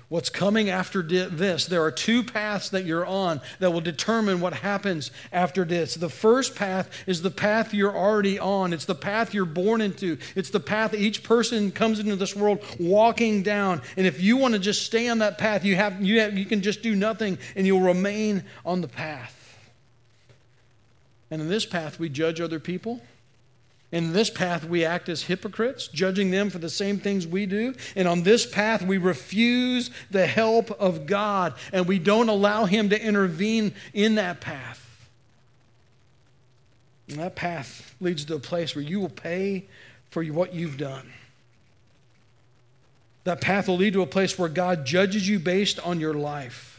What's 0.08 0.28
coming 0.28 0.68
after 0.68 1.02
this? 1.02 1.66
There 1.66 1.82
are 1.82 1.90
two 1.90 2.22
paths 2.22 2.68
that 2.70 2.84
you're 2.84 3.06
on 3.06 3.40
that 3.58 3.72
will 3.72 3.80
determine 3.80 4.40
what 4.40 4.52
happens 4.52 5.10
after 5.32 5.64
this. 5.64 5.94
The 5.94 6.10
first 6.10 6.54
path 6.54 6.90
is 7.06 7.22
the 7.22 7.30
path 7.30 7.72
you're 7.72 7.96
already 7.96 8.38
on, 8.38 8.72
it's 8.72 8.84
the 8.84 8.94
path 8.94 9.32
you're 9.32 9.46
born 9.46 9.80
into, 9.80 10.18
it's 10.36 10.50
the 10.50 10.60
path 10.60 10.94
each 10.94 11.22
person 11.22 11.70
comes 11.70 11.98
into 11.98 12.16
this 12.16 12.36
world 12.36 12.62
walking 12.78 13.42
down. 13.42 13.80
And 13.96 14.06
if 14.06 14.20
you 14.20 14.36
want 14.36 14.54
to 14.54 14.60
just 14.60 14.84
stay 14.84 15.08
on 15.08 15.18
that 15.18 15.38
path, 15.38 15.64
you, 15.64 15.76
have, 15.76 16.02
you, 16.02 16.20
have, 16.20 16.36
you 16.36 16.44
can 16.44 16.60
just 16.60 16.82
do 16.82 16.94
nothing 16.94 17.38
and 17.56 17.66
you'll 17.66 17.80
remain 17.80 18.44
on 18.64 18.82
the 18.82 18.88
path. 18.88 19.40
And 21.30 21.40
in 21.40 21.48
this 21.48 21.64
path, 21.64 21.98
we 21.98 22.08
judge 22.10 22.40
other 22.40 22.60
people. 22.60 23.00
In 23.92 24.12
this 24.12 24.28
path, 24.28 24.64
we 24.64 24.84
act 24.84 25.08
as 25.08 25.22
hypocrites, 25.22 25.86
judging 25.86 26.30
them 26.30 26.50
for 26.50 26.58
the 26.58 26.68
same 26.68 26.98
things 26.98 27.26
we 27.26 27.46
do. 27.46 27.74
And 27.94 28.08
on 28.08 28.22
this 28.22 28.44
path, 28.44 28.82
we 28.82 28.98
refuse 28.98 29.90
the 30.10 30.26
help 30.26 30.70
of 30.80 31.06
God 31.06 31.54
and 31.72 31.86
we 31.86 31.98
don't 31.98 32.28
allow 32.28 32.64
Him 32.64 32.88
to 32.88 33.00
intervene 33.00 33.72
in 33.92 34.16
that 34.16 34.40
path. 34.40 34.80
And 37.08 37.18
that 37.18 37.36
path 37.36 37.94
leads 38.00 38.24
to 38.24 38.34
a 38.34 38.40
place 38.40 38.74
where 38.74 38.84
you 38.84 38.98
will 38.98 39.08
pay 39.08 39.66
for 40.10 40.24
what 40.24 40.54
you've 40.54 40.78
done. 40.78 41.12
That 43.24 43.40
path 43.40 43.68
will 43.68 43.76
lead 43.76 43.92
to 43.92 44.02
a 44.02 44.06
place 44.06 44.38
where 44.38 44.48
God 44.48 44.84
judges 44.84 45.28
you 45.28 45.38
based 45.38 45.78
on 45.78 46.00
your 46.00 46.14
life 46.14 46.73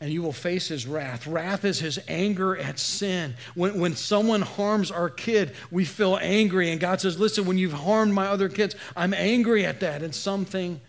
and 0.00 0.12
you 0.12 0.22
will 0.22 0.32
face 0.32 0.68
his 0.68 0.86
wrath. 0.86 1.26
Wrath 1.26 1.64
is 1.64 1.80
his 1.80 1.98
anger 2.06 2.56
at 2.56 2.78
sin. 2.78 3.34
When, 3.54 3.80
when 3.80 3.96
someone 3.96 4.42
harms 4.42 4.90
our 4.90 5.10
kid, 5.10 5.52
we 5.70 5.84
feel 5.84 6.18
angry. 6.20 6.70
And 6.70 6.80
God 6.80 7.00
says, 7.00 7.18
Listen, 7.18 7.46
when 7.46 7.58
you've 7.58 7.72
harmed 7.72 8.14
my 8.14 8.26
other 8.26 8.48
kids, 8.48 8.76
I'm 8.96 9.12
angry 9.12 9.66
at 9.66 9.80
that. 9.80 10.02
And 10.02 10.14
something 10.14 10.80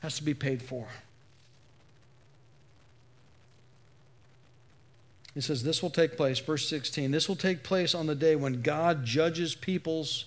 has 0.00 0.16
to 0.16 0.22
be 0.22 0.34
paid 0.34 0.62
for. 0.62 0.86
He 5.34 5.42
says, 5.42 5.62
This 5.62 5.82
will 5.82 5.90
take 5.90 6.16
place, 6.16 6.38
verse 6.38 6.66
16, 6.66 7.10
this 7.10 7.28
will 7.28 7.36
take 7.36 7.62
place 7.62 7.94
on 7.94 8.06
the 8.06 8.14
day 8.14 8.36
when 8.36 8.62
God 8.62 9.04
judges 9.04 9.54
people's 9.54 10.24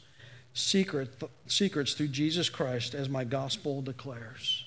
secret, 0.54 1.10
secrets 1.47 1.93
through 1.93 2.10
Jesus 2.10 2.49
Christ, 2.49 2.93
as 2.93 3.10
my 3.10 3.23
gospel 3.23 3.82
declares. 3.82 4.65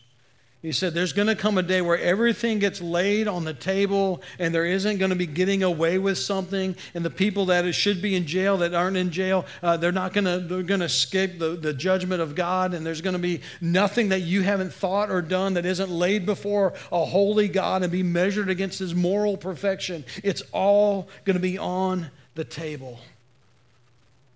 He 0.62 0.70
said, 0.70 0.94
There's 0.94 1.12
going 1.12 1.27
to 1.27 1.35
come 1.35 1.59
a 1.59 1.62
day 1.62 1.83
where 1.83 1.98
everything 1.98 2.61
gets 2.61 2.81
laid 2.81 3.27
on 3.27 3.42
the 3.42 3.53
table 3.53 4.22
and 4.38 4.55
there 4.55 4.64
isn't 4.64 4.98
going 4.98 5.11
to 5.11 5.16
be 5.16 5.27
getting 5.27 5.64
away 5.64 5.98
with 5.98 6.18
something. 6.18 6.77
And 6.94 7.05
the 7.05 7.11
people 7.11 7.46
that 7.46 7.70
should 7.75 8.01
be 8.01 8.14
in 8.14 8.27
jail 8.27 8.59
that 8.59 8.72
aren't 8.72 8.96
in 8.96 9.11
jail, 9.11 9.44
uh, 9.61 9.77
they're 9.77 9.90
not 9.90 10.12
going 10.12 10.25
to, 10.25 10.38
they're 10.38 10.62
going 10.62 10.81
to 10.81 10.88
skip 10.88 11.40
the, 11.40 11.57
the 11.57 11.75
judgment 11.75 12.22
of 12.22 12.37
God. 12.37 12.75
And 12.75 12.87
there's 12.87 13.01
going 13.01 13.14
to 13.14 13.18
be 13.18 13.40
nothing 13.61 14.11
that 14.11 14.20
you 14.20 14.42
haven't 14.42 14.72
thought 14.72 15.11
or 15.11 15.20
done 15.20 15.55
that 15.55 15.66
isn't 15.66 15.90
laid 15.90 16.27
before 16.27 16.75
a 16.92 17.05
holy 17.05 17.48
God 17.48 17.83
and 17.83 17.90
be 17.90 18.05
measured 18.05 18.48
against 18.48 18.79
his 18.79 18.94
moral 18.94 19.37
perfection. 19.37 20.05
It's 20.22 20.42
all 20.53 21.09
going 21.25 21.37
to 21.37 21.42
be 21.42 21.59
on 21.59 22.09
the 22.37 22.44
table 22.44 23.01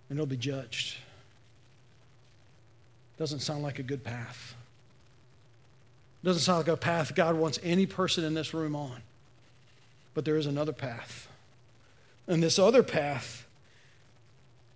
and 0.08 0.18
it'll 0.18 0.26
be 0.26 0.36
judged. 0.36 0.96
Doesn't 3.16 3.40
sound 3.40 3.62
like 3.62 3.78
a 3.78 3.82
good 3.82 4.04
path. 4.04 4.56
Doesn't 6.26 6.42
sound 6.42 6.66
like 6.66 6.74
a 6.74 6.76
path 6.76 7.14
God 7.14 7.36
wants 7.36 7.60
any 7.62 7.86
person 7.86 8.24
in 8.24 8.34
this 8.34 8.52
room 8.52 8.74
on. 8.74 9.00
But 10.12 10.24
there 10.24 10.36
is 10.36 10.46
another 10.46 10.72
path. 10.72 11.28
And 12.26 12.42
this 12.42 12.58
other 12.58 12.82
path 12.82 13.45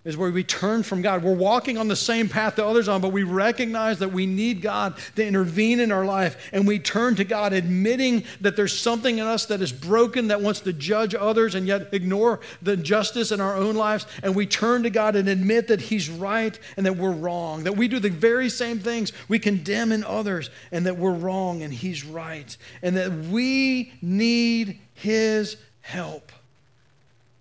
is 0.02 0.16
where 0.16 0.30
we 0.30 0.42
turn 0.42 0.82
from 0.82 1.02
God. 1.02 1.22
We're 1.22 1.34
walking 1.34 1.76
on 1.76 1.88
the 1.88 1.96
same 1.96 2.28
path 2.28 2.56
that 2.56 2.64
others 2.64 2.88
on, 2.88 3.02
but 3.02 3.12
we 3.12 3.22
recognize 3.22 3.98
that 3.98 4.10
we 4.10 4.24
need 4.24 4.62
God 4.62 4.96
to 5.16 5.26
intervene 5.26 5.78
in 5.78 5.92
our 5.92 6.06
life, 6.06 6.48
and 6.52 6.66
we 6.66 6.78
turn 6.78 7.16
to 7.16 7.24
God, 7.24 7.52
admitting 7.52 8.24
that 8.40 8.56
there's 8.56 8.78
something 8.78 9.18
in 9.18 9.26
us 9.26 9.44
that 9.46 9.60
is 9.60 9.72
broken 9.72 10.28
that 10.28 10.40
wants 10.40 10.60
to 10.60 10.72
judge 10.72 11.14
others 11.14 11.54
and 11.54 11.66
yet 11.66 11.92
ignore 11.92 12.40
the 12.62 12.78
justice 12.78 13.30
in 13.30 13.42
our 13.42 13.54
own 13.54 13.74
lives. 13.74 14.06
And 14.22 14.34
we 14.34 14.46
turn 14.46 14.84
to 14.84 14.90
God 14.90 15.16
and 15.16 15.28
admit 15.28 15.68
that 15.68 15.82
He's 15.82 16.08
right 16.08 16.58
and 16.78 16.86
that 16.86 16.96
we're 16.96 17.10
wrong, 17.12 17.64
that 17.64 17.76
we 17.76 17.86
do 17.86 17.98
the 17.98 18.08
very 18.08 18.48
same 18.48 18.78
things 18.78 19.12
we 19.28 19.38
condemn 19.38 19.92
in 19.92 20.02
others, 20.04 20.48
and 20.72 20.86
that 20.86 20.96
we're 20.96 21.12
wrong 21.12 21.62
and 21.62 21.74
He's 21.74 22.06
right, 22.06 22.56
and 22.82 22.96
that 22.96 23.12
we 23.12 23.92
need 24.00 24.80
His 24.94 25.58
help 25.82 26.32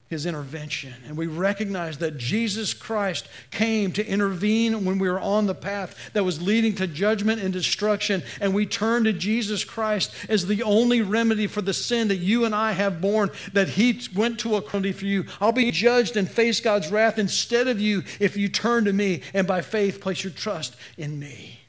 his 0.10 0.26
intervention. 0.26 0.94
And 1.08 1.16
we 1.16 1.28
recognize 1.28 2.00
that 2.00 2.18
Jesus 2.18 2.74
Christ 2.74 3.28
came 3.52 3.92
to 3.92 4.06
intervene 4.06 4.84
when 4.84 4.98
we 4.98 5.08
were 5.08 5.20
on 5.20 5.46
the 5.46 5.54
path 5.54 6.12
that 6.14 6.24
was 6.24 6.42
leading 6.42 6.74
to 6.76 6.88
judgment 6.88 7.42
and 7.42 7.54
destruction. 7.54 8.24
And 8.42 8.56
we 8.56 8.66
turn 8.66 9.04
to 9.04 9.14
Jesus 9.14 9.64
Christ 9.64 10.12
as 10.28 10.48
the 10.48 10.64
only 10.64 11.02
remedy 11.02 11.46
for 11.46 11.62
the 11.62 11.76
sin 11.76 12.08
that 12.08 12.16
you 12.16 12.44
and 12.44 12.56
I 12.56 12.72
have 12.72 13.02
borne, 13.02 13.30
that 13.54 13.70
he 13.70 14.02
went 14.16 14.40
to 14.40 14.56
a 14.56 14.62
penalty 14.64 14.94
for 14.94 15.06
you. 15.06 15.26
I'll 15.40 15.52
be 15.52 15.70
judged 15.70 16.18
and 16.18 16.30
face 16.30 16.60
God's 16.60 16.90
wrath 16.90 17.20
instead 17.20 17.68
of 17.68 17.80
you 17.80 18.04
if 18.20 18.36
you 18.36 18.50
turn 18.50 18.86
to 18.86 18.94
me 18.94 19.22
and 19.36 19.46
by 19.46 19.62
faith 19.62 20.02
place 20.02 20.24
your 20.24 20.34
trust 20.34 20.76
in 20.98 21.20
me. 21.20 21.60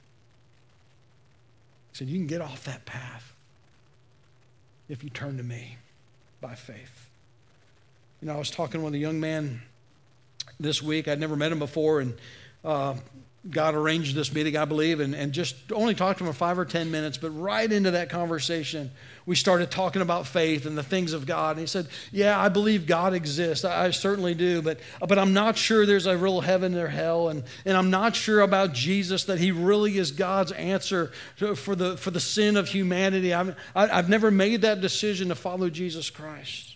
He 1.90 1.98
said, 1.98 2.09
You 2.09 2.16
can 2.16 2.26
get 2.26 2.40
off 2.40 2.64
that 2.64 2.87
path 2.87 3.35
if 4.88 5.05
you 5.05 5.11
turn 5.11 5.37
to 5.37 5.42
me 5.42 5.76
by 6.40 6.55
faith. 6.55 7.10
You 8.20 8.28
know, 8.28 8.35
I 8.35 8.38
was 8.38 8.50
talking 8.50 8.83
with 8.83 8.92
a 8.92 8.98
young 8.98 9.18
man 9.18 9.62
this 10.59 10.83
week. 10.83 11.09
I'd 11.09 11.18
never 11.18 11.37
met 11.37 11.52
him 11.52 11.59
before, 11.59 12.00
and 12.00 12.14
uh, 12.62 12.94
God 13.48 13.74
arranged 13.74 14.14
this 14.14 14.35
meeting, 14.35 14.59
I 14.59 14.66
believe, 14.66 15.00
and, 15.00 15.14
and 15.14 15.33
just 15.33 15.56
only 15.72 15.94
talked 15.94 16.18
to 16.18 16.24
him 16.26 16.30
for 16.30 16.37
five 16.37 16.59
or 16.59 16.66
10 16.66 16.90
minutes. 16.90 17.16
But 17.16 17.30
right 17.30 17.70
into 17.72 17.92
that 17.92 18.11
conversation, 18.11 18.90
we 19.24 19.37
started 19.37 19.70
talking 19.70 20.02
about 20.02 20.26
faith 20.26 20.66
and 20.66 20.76
the 20.76 20.83
things 20.83 21.14
of 21.14 21.24
God. 21.24 21.52
And 21.52 21.61
he 21.61 21.66
said, 21.66 21.87
Yeah, 22.12 22.38
I 22.38 22.50
believe 22.50 22.87
God 22.87 23.14
exists. 23.14 23.64
I, 23.64 23.87
I 23.87 23.90
certainly 23.92 24.35
do, 24.35 24.61
but, 24.61 24.80
but 25.00 25.18
I'm 25.18 25.33
not 25.33 25.56
sure 25.56 25.87
there's 25.87 26.04
a 26.04 26.18
real 26.18 26.42
heaven 26.42 26.74
or 26.74 26.88
hell. 26.88 27.30
And, 27.30 27.42
and 27.64 27.74
I'm 27.74 27.88
not 27.88 28.14
sure 28.14 28.42
about 28.42 28.74
Jesus, 28.74 29.24
that 29.24 29.38
he 29.38 29.50
really 29.50 29.96
is 29.96 30.12
God's 30.12 30.52
answer 30.52 31.11
to, 31.38 31.56
for, 31.56 31.74
the, 31.74 31.96
for 31.96 32.11
the 32.11 32.20
sin 32.20 32.59
of 32.59 32.68
humanity. 32.68 33.33
I've, 33.33 33.56
I, 33.74 33.80
have 33.80 33.90
i 33.90 33.96
have 33.96 34.09
never 34.11 34.30
made 34.30 34.61
that 34.61 34.83
decision 34.83 35.28
to 35.28 35.35
follow 35.35 35.70
Jesus 35.70 36.11
Christ. 36.11 36.69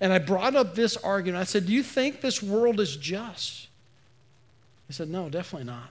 And 0.00 0.12
I 0.12 0.18
brought 0.18 0.56
up 0.56 0.74
this 0.74 0.96
argument. 0.96 1.40
I 1.40 1.44
said, 1.44 1.66
Do 1.66 1.72
you 1.72 1.82
think 1.82 2.20
this 2.20 2.42
world 2.42 2.80
is 2.80 2.96
just? 2.96 3.68
He 4.86 4.92
said, 4.92 5.10
No, 5.10 5.28
definitely 5.28 5.66
not. 5.66 5.90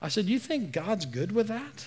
I 0.00 0.08
said, 0.08 0.26
Do 0.26 0.32
you 0.32 0.38
think 0.38 0.72
God's 0.72 1.04
good 1.04 1.32
with 1.32 1.48
that? 1.48 1.86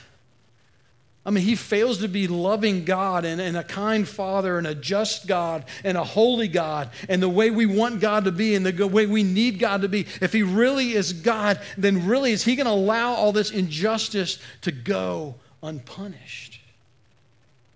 I 1.24 1.30
mean, 1.30 1.44
he 1.44 1.56
fails 1.56 2.00
to 2.00 2.08
be 2.08 2.28
loving 2.28 2.84
God 2.84 3.26
and, 3.26 3.40
and, 3.40 3.56
a 3.56 3.64
kind 3.64 4.08
father 4.08 4.58
and 4.58 4.66
a 4.66 4.74
just 4.74 5.28
God 5.28 5.66
and 5.84 5.96
a 5.96 6.04
holy 6.04 6.48
God 6.48 6.90
and 7.08 7.22
the 7.22 7.30
way 7.30 7.52
we 7.52 7.68
want 7.68 8.02
God 8.02 8.24
to 8.24 8.32
be 8.32 8.56
and 8.56 8.66
the 8.66 8.88
way 8.88 9.06
we 9.06 9.22
need 9.22 9.60
God 9.60 9.84
to 9.84 9.88
be. 9.88 10.08
If 10.20 10.34
he 10.34 10.42
really 10.42 10.94
is 10.94 11.14
God, 11.14 11.62
then 11.78 12.08
really 12.08 12.32
is 12.32 12.44
he 12.44 12.56
going 12.56 12.66
to 12.66 12.72
allow 12.72 13.14
all 13.14 13.32
this 13.32 13.52
injustice 13.52 14.40
to 14.62 14.72
go 14.72 15.36
unpunished? 15.62 16.60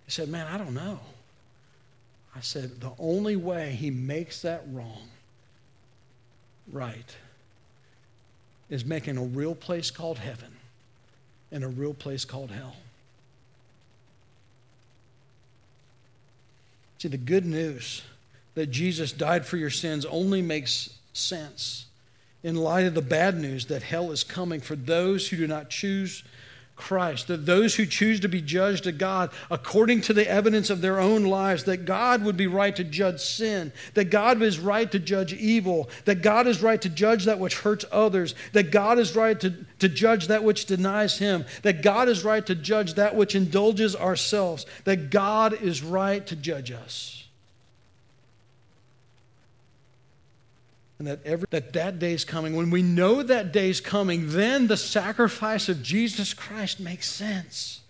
He 0.05 0.11
said, 0.11 0.27
Man, 0.27 0.47
I 0.47 0.57
don't 0.57 0.73
know. 0.73 0.99
I 2.35 2.41
said, 2.41 2.81
the 2.81 2.91
only 2.99 3.37
way 3.37 3.71
he 3.71 3.89
makes 3.89 4.41
that 4.41 4.63
wrong 4.71 5.07
right 6.71 7.15
is 8.69 8.83
making 8.83 9.17
a 9.17 9.23
real 9.23 9.55
place 9.55 9.89
called 9.89 10.17
heaven 10.17 10.51
and 11.51 11.63
a 11.63 11.67
real 11.67 11.93
place 11.93 12.25
called 12.25 12.51
hell. 12.51 12.75
See, 16.97 17.07
the 17.07 17.17
good 17.17 17.45
news 17.45 18.01
that 18.55 18.67
Jesus 18.67 19.11
died 19.11 19.45
for 19.45 19.57
your 19.57 19.69
sins 19.69 20.05
only 20.05 20.41
makes 20.41 20.89
sense 21.13 21.85
in 22.43 22.55
light 22.55 22.85
of 22.85 22.95
the 22.95 23.01
bad 23.01 23.37
news 23.37 23.67
that 23.67 23.83
hell 23.83 24.11
is 24.11 24.23
coming 24.23 24.59
for 24.59 24.75
those 24.75 25.29
who 25.29 25.37
do 25.37 25.47
not 25.47 25.69
choose 25.69 26.23
Christ, 26.75 27.27
that 27.27 27.45
those 27.45 27.75
who 27.75 27.85
choose 27.85 28.19
to 28.19 28.27
be 28.27 28.41
judged 28.41 28.85
of 28.85 28.97
God 28.97 29.31
according 29.49 30.01
to 30.01 30.13
the 30.13 30.29
evidence 30.29 30.69
of 30.69 30.81
their 30.81 30.99
own 30.99 31.23
lives, 31.23 31.63
that 31.63 31.85
God 31.85 32.23
would 32.23 32.35
be 32.35 32.47
right 32.47 32.75
to 32.75 32.83
judge 32.83 33.21
sin, 33.21 33.71
that 33.93 34.05
God 34.05 34.41
is 34.41 34.59
right 34.59 34.91
to 34.91 34.99
judge 34.99 35.33
evil, 35.33 35.89
that 36.03 36.21
God 36.21 36.47
is 36.47 36.61
right 36.61 36.81
to 36.81 36.89
judge 36.89 37.25
that 37.25 37.39
which 37.39 37.59
hurts 37.59 37.85
others, 37.91 38.35
that 38.51 38.71
God 38.71 38.99
is 38.99 39.15
right 39.15 39.39
to, 39.39 39.53
to 39.79 39.87
judge 39.87 40.27
that 40.27 40.43
which 40.43 40.65
denies 40.65 41.17
Him, 41.17 41.45
that 41.61 41.81
God 41.81 42.09
is 42.09 42.25
right 42.25 42.45
to 42.45 42.55
judge 42.55 42.95
that 42.95 43.15
which 43.15 43.35
indulges 43.35 43.95
ourselves, 43.95 44.65
that 44.83 45.09
God 45.09 45.53
is 45.53 45.81
right 45.81 46.25
to 46.27 46.35
judge 46.35 46.71
us. 46.71 47.24
And 50.97 51.07
that 51.07 51.19
every 51.25 51.47
that 51.49 51.73
that 51.73 51.99
day's 51.99 52.23
coming 52.23 52.55
when 52.55 52.69
we 52.69 52.81
know 52.81 53.21
that 53.23 53.51
day's 53.51 53.81
coming 53.81 54.31
then 54.31 54.67
the 54.67 54.77
sacrifice 54.77 55.69
of 55.69 55.83
jesus 55.83 56.33
christ 56.33 56.79
makes 56.79 57.09
sense 57.09 57.81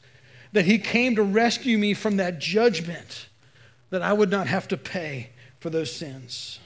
that 0.53 0.65
he 0.65 0.77
came 0.77 1.15
to 1.15 1.23
rescue 1.23 1.77
me 1.77 1.93
from 1.93 2.17
that 2.17 2.39
judgment 2.39 3.27
that 3.89 4.01
i 4.01 4.13
would 4.13 4.31
not 4.31 4.47
have 4.47 4.67
to 4.67 4.77
pay 4.77 5.29
for 5.59 5.69
those 5.69 5.95
sins 5.95 6.59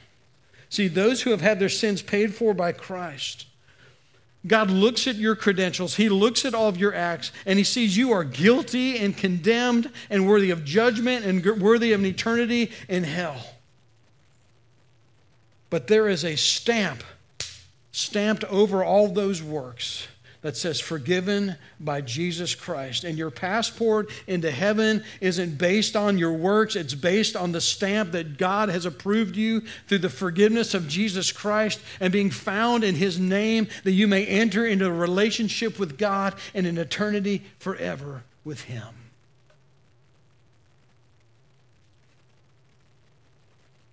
see 0.69 0.87
those 0.87 1.23
who 1.23 1.31
have 1.31 1.41
had 1.41 1.59
their 1.59 1.69
sins 1.69 2.01
paid 2.01 2.33
for 2.33 2.53
by 2.53 2.71
christ 2.71 3.45
God 4.47 4.71
looks 4.71 5.05
at 5.05 5.15
your 5.15 5.35
credentials, 5.35 5.95
He 5.95 6.07
looks 6.07 6.45
at 6.45 6.53
all 6.53 6.69
of 6.69 6.77
your 6.77 6.93
acts, 6.93 7.31
and 7.45 7.57
He 7.57 7.65
sees 7.65 7.97
you 7.97 8.11
are 8.11 8.23
guilty 8.23 8.97
and 8.97 9.15
condemned 9.15 9.91
and 10.09 10.27
worthy 10.27 10.49
of 10.49 10.63
judgment 10.63 11.25
and 11.25 11.43
worthy 11.61 11.91
of 11.91 11.99
an 11.99 12.05
eternity 12.05 12.71
in 12.87 13.03
hell. 13.03 13.45
But 15.69 15.87
there 15.87 16.07
is 16.07 16.25
a 16.25 16.35
stamp 16.35 17.03
stamped 17.91 18.43
over 18.45 18.83
all 18.83 19.07
those 19.07 19.41
works 19.41 20.07
that 20.41 20.55
says 20.55 20.79
forgiven 20.79 21.57
by 21.79 21.99
Jesus 21.99 22.55
Christ. 22.55 23.03
And 23.03 23.17
your 23.17 23.29
passport 23.29 24.09
into 24.25 24.51
heaven 24.51 25.03
isn't 25.19 25.57
based 25.57 25.97
on 25.97 26.17
your 26.17 26.31
works, 26.31 26.77
it's 26.77 26.95
based 26.95 27.35
on 27.35 27.51
the 27.51 27.59
stamp 27.59 28.13
that 28.13 28.37
God 28.37 28.69
has 28.69 28.85
approved 28.85 29.35
you 29.35 29.63
through 29.87 29.97
the 29.97 30.09
forgiveness 30.09 30.73
of 30.73 30.87
Jesus 30.87 31.31
Christ 31.33 31.81
and 31.99 32.13
being 32.13 32.29
found 32.29 32.85
in 32.85 32.95
his 32.95 33.19
name 33.19 33.67
that 33.83 33.91
you 33.91 34.07
may 34.07 34.25
enter 34.25 34.65
into 34.65 34.85
a 34.85 34.93
relationship 34.93 35.77
with 35.77 35.97
God 35.97 36.35
and 36.53 36.65
an 36.65 36.77
eternity 36.77 37.43
forever 37.57 38.23
with 38.45 38.61
him. 38.61 38.87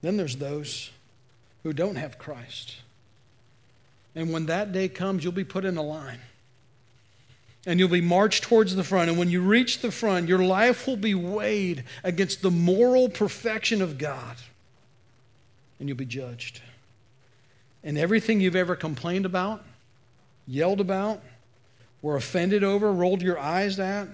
Then 0.00 0.16
there's 0.16 0.36
those 0.36 0.90
who 1.66 1.72
don't 1.72 1.96
have 1.96 2.16
Christ. 2.16 2.76
And 4.14 4.32
when 4.32 4.46
that 4.46 4.70
day 4.70 4.88
comes, 4.88 5.24
you'll 5.24 5.32
be 5.32 5.42
put 5.42 5.64
in 5.64 5.76
a 5.76 5.82
line. 5.82 6.20
And 7.66 7.80
you'll 7.80 7.88
be 7.88 8.00
marched 8.00 8.44
towards 8.44 8.76
the 8.76 8.84
front. 8.84 9.10
And 9.10 9.18
when 9.18 9.30
you 9.30 9.42
reach 9.42 9.80
the 9.80 9.90
front, 9.90 10.28
your 10.28 10.38
life 10.38 10.86
will 10.86 10.96
be 10.96 11.16
weighed 11.16 11.82
against 12.04 12.40
the 12.40 12.52
moral 12.52 13.08
perfection 13.08 13.82
of 13.82 13.98
God. 13.98 14.36
And 15.80 15.88
you'll 15.88 15.98
be 15.98 16.04
judged. 16.04 16.60
And 17.82 17.98
everything 17.98 18.40
you've 18.40 18.54
ever 18.54 18.76
complained 18.76 19.26
about, 19.26 19.64
yelled 20.46 20.80
about, 20.80 21.20
were 22.00 22.14
offended 22.14 22.62
over, 22.62 22.92
rolled 22.92 23.22
your 23.22 23.40
eyes 23.40 23.80
at, 23.80 24.06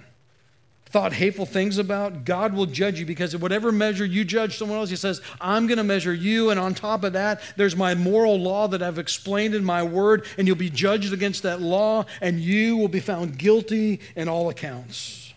thought 0.92 1.14
hateful 1.14 1.46
things 1.46 1.78
about, 1.78 2.26
God 2.26 2.52
will 2.52 2.66
judge 2.66 3.00
you 3.00 3.06
because 3.06 3.34
whatever 3.34 3.72
measure 3.72 4.04
you 4.04 4.26
judge 4.26 4.58
someone 4.58 4.78
else, 4.78 4.90
He 4.90 4.96
says, 4.96 5.22
I'm 5.40 5.66
going 5.66 5.78
to 5.78 5.84
measure 5.84 6.12
you. 6.12 6.50
And 6.50 6.60
on 6.60 6.74
top 6.74 7.02
of 7.02 7.14
that, 7.14 7.40
there's 7.56 7.74
my 7.74 7.94
moral 7.94 8.38
law 8.38 8.68
that 8.68 8.82
I've 8.82 8.98
explained 8.98 9.54
in 9.54 9.64
my 9.64 9.82
word, 9.82 10.26
and 10.36 10.46
you'll 10.46 10.54
be 10.54 10.68
judged 10.68 11.14
against 11.14 11.44
that 11.44 11.62
law, 11.62 12.04
and 12.20 12.40
you 12.40 12.76
will 12.76 12.88
be 12.88 13.00
found 13.00 13.38
guilty 13.38 14.00
in 14.14 14.28
all 14.28 14.50
accounts. 14.50 15.32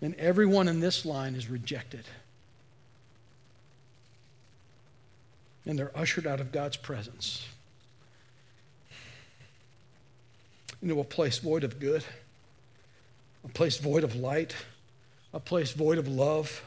And 0.00 0.14
everyone 0.14 0.66
in 0.66 0.80
this 0.80 1.04
line 1.04 1.34
is 1.34 1.50
rejected. 1.50 2.06
And 5.66 5.78
they're 5.78 5.92
ushered 5.94 6.26
out 6.26 6.40
of 6.40 6.52
God's 6.52 6.78
presence 6.78 7.46
into 10.80 10.98
a 11.00 11.04
place 11.04 11.38
void 11.38 11.64
of 11.64 11.78
good 11.78 12.02
a 13.48 13.52
place 13.52 13.78
void 13.78 14.04
of 14.04 14.14
light, 14.14 14.54
a 15.32 15.40
place 15.40 15.72
void 15.72 15.98
of 15.98 16.06
love, 16.06 16.62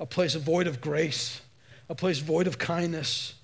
a 0.00 0.06
place 0.06 0.34
void 0.34 0.66
of 0.66 0.80
grace, 0.80 1.42
a 1.88 1.94
place 1.94 2.20
void 2.20 2.46
of 2.46 2.58
kindness, 2.58 3.34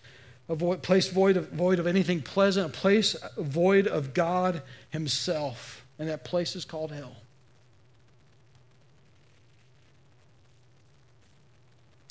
a 0.48 0.56
place 0.56 1.08
void 1.08 1.36
of, 1.36 1.50
void 1.50 1.78
of 1.78 1.86
anything 1.86 2.22
pleasant, 2.22 2.66
a 2.66 2.70
place 2.70 3.14
void 3.36 3.86
of 3.86 4.14
God 4.14 4.62
Himself. 4.90 5.84
And 5.98 6.08
that 6.08 6.24
place 6.24 6.56
is 6.56 6.64
called 6.64 6.90
hell. 6.90 7.16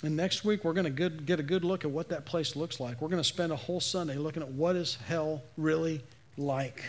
And 0.03 0.15
next 0.15 0.45
week, 0.45 0.63
we're 0.63 0.73
going 0.73 0.93
to 0.95 1.09
get 1.09 1.39
a 1.39 1.43
good 1.43 1.65
look 1.65 1.83
at 1.85 1.89
what 1.89 2.09
that 2.09 2.25
place 2.25 2.55
looks 2.55 2.79
like. 2.79 3.01
We're 3.01 3.07
going 3.07 3.21
to 3.21 3.27
spend 3.27 3.51
a 3.51 3.55
whole 3.55 3.79
Sunday 3.79 4.15
looking 4.15 4.43
at 4.43 4.49
what 4.49 4.75
is 4.75 4.95
hell 5.07 5.41
really 5.57 6.03
like. 6.37 6.83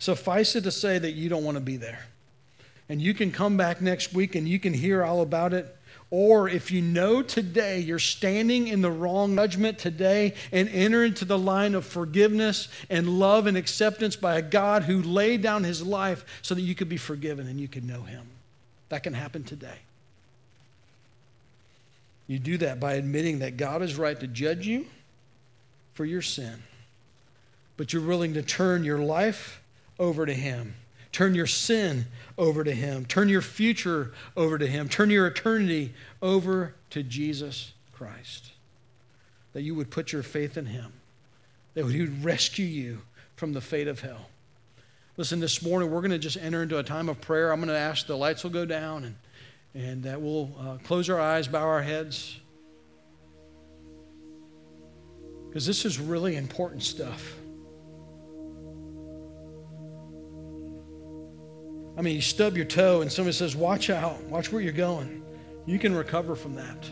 Suffice 0.00 0.56
it 0.56 0.64
to 0.64 0.72
say 0.72 0.98
that 0.98 1.12
you 1.12 1.28
don't 1.28 1.44
want 1.44 1.56
to 1.56 1.62
be 1.62 1.76
there 1.76 2.00
and 2.90 3.00
you 3.00 3.14
can 3.14 3.30
come 3.30 3.56
back 3.56 3.80
next 3.80 4.12
week 4.12 4.34
and 4.34 4.48
you 4.48 4.58
can 4.58 4.74
hear 4.74 5.04
all 5.04 5.22
about 5.22 5.54
it. 5.54 5.76
Or 6.10 6.48
if 6.48 6.72
you 6.72 6.82
know 6.82 7.22
today 7.22 7.78
you're 7.78 8.00
standing 8.00 8.66
in 8.66 8.82
the 8.82 8.90
wrong 8.90 9.36
judgment 9.36 9.78
today 9.78 10.34
and 10.50 10.68
enter 10.68 11.04
into 11.04 11.24
the 11.24 11.38
line 11.38 11.76
of 11.76 11.86
forgiveness 11.86 12.66
and 12.90 13.08
love 13.08 13.46
and 13.46 13.56
acceptance 13.56 14.16
by 14.16 14.38
a 14.38 14.42
God 14.42 14.82
who 14.82 15.02
laid 15.02 15.40
down 15.40 15.62
his 15.62 15.86
life 15.86 16.24
so 16.42 16.52
that 16.56 16.62
you 16.62 16.74
could 16.74 16.88
be 16.88 16.96
forgiven 16.96 17.46
and 17.46 17.60
you 17.60 17.68
could 17.68 17.84
know 17.84 18.02
him. 18.02 18.26
That 18.88 19.04
can 19.04 19.14
happen 19.14 19.44
today. 19.44 19.78
You 22.26 22.40
do 22.40 22.58
that 22.58 22.80
by 22.80 22.94
admitting 22.94 23.38
that 23.38 23.56
God 23.56 23.82
is 23.82 23.96
right 23.96 24.18
to 24.18 24.26
judge 24.26 24.66
you 24.66 24.86
for 25.94 26.04
your 26.04 26.22
sin, 26.22 26.64
but 27.76 27.92
you're 27.92 28.02
willing 28.02 28.34
to 28.34 28.42
turn 28.42 28.82
your 28.82 28.98
life 28.98 29.62
over 29.96 30.26
to 30.26 30.34
him 30.34 30.74
Turn 31.12 31.34
your 31.34 31.46
sin 31.46 32.06
over 32.38 32.62
to 32.64 32.72
Him. 32.72 33.04
Turn 33.04 33.28
your 33.28 33.42
future 33.42 34.12
over 34.36 34.58
to 34.58 34.66
Him. 34.66 34.88
Turn 34.88 35.10
your 35.10 35.26
eternity 35.26 35.94
over 36.22 36.74
to 36.90 37.02
Jesus 37.02 37.72
Christ. 37.92 38.52
That 39.52 39.62
you 39.62 39.74
would 39.74 39.90
put 39.90 40.12
your 40.12 40.22
faith 40.22 40.56
in 40.56 40.66
Him, 40.66 40.92
that 41.74 41.86
He 41.86 42.00
would 42.00 42.24
rescue 42.24 42.66
you 42.66 43.02
from 43.36 43.52
the 43.52 43.60
fate 43.60 43.88
of 43.88 44.00
hell. 44.00 44.28
Listen, 45.16 45.40
this 45.40 45.62
morning 45.62 45.90
we're 45.90 46.00
going 46.00 46.12
to 46.12 46.18
just 46.18 46.36
enter 46.36 46.62
into 46.62 46.78
a 46.78 46.82
time 46.82 47.08
of 47.08 47.20
prayer. 47.20 47.52
I'm 47.52 47.58
going 47.58 47.68
to 47.68 47.76
ask 47.76 48.06
the 48.06 48.16
lights 48.16 48.44
will 48.44 48.50
go 48.50 48.64
down 48.64 49.04
and, 49.04 49.16
and 49.74 50.06
uh, 50.06 50.18
we'll 50.18 50.50
uh, 50.58 50.76
close 50.84 51.10
our 51.10 51.20
eyes, 51.20 51.48
bow 51.48 51.66
our 51.66 51.82
heads. 51.82 52.38
Because 55.48 55.66
this 55.66 55.84
is 55.84 55.98
really 55.98 56.36
important 56.36 56.84
stuff. 56.84 57.34
I 62.00 62.02
mean, 62.02 62.14
you 62.14 62.22
stub 62.22 62.56
your 62.56 62.64
toe 62.64 63.02
and 63.02 63.12
somebody 63.12 63.34
says, 63.34 63.54
Watch 63.54 63.90
out, 63.90 64.22
watch 64.24 64.50
where 64.50 64.62
you're 64.62 64.72
going. 64.72 65.22
You 65.66 65.78
can 65.78 65.94
recover 65.94 66.34
from 66.34 66.54
that. 66.54 66.90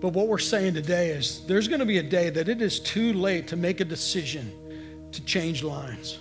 But 0.00 0.14
what 0.14 0.28
we're 0.28 0.38
saying 0.38 0.72
today 0.72 1.10
is 1.10 1.44
there's 1.46 1.68
going 1.68 1.80
to 1.80 1.86
be 1.86 1.98
a 1.98 2.02
day 2.02 2.30
that 2.30 2.48
it 2.48 2.62
is 2.62 2.80
too 2.80 3.12
late 3.12 3.48
to 3.48 3.56
make 3.56 3.80
a 3.80 3.84
decision 3.84 4.50
to 5.12 5.22
change 5.26 5.62
lines. 5.62 6.18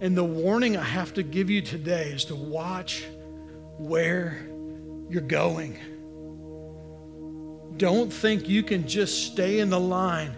And 0.00 0.16
the 0.16 0.24
warning 0.24 0.78
I 0.78 0.82
have 0.82 1.12
to 1.14 1.22
give 1.22 1.50
you 1.50 1.60
today 1.60 2.08
is 2.08 2.24
to 2.24 2.34
watch 2.34 3.04
where 3.76 4.48
you're 5.10 5.20
going. 5.20 5.76
Don't 7.76 8.10
think 8.10 8.48
you 8.48 8.62
can 8.62 8.88
just 8.88 9.30
stay 9.30 9.58
in 9.58 9.68
the 9.68 9.78
line 9.78 10.34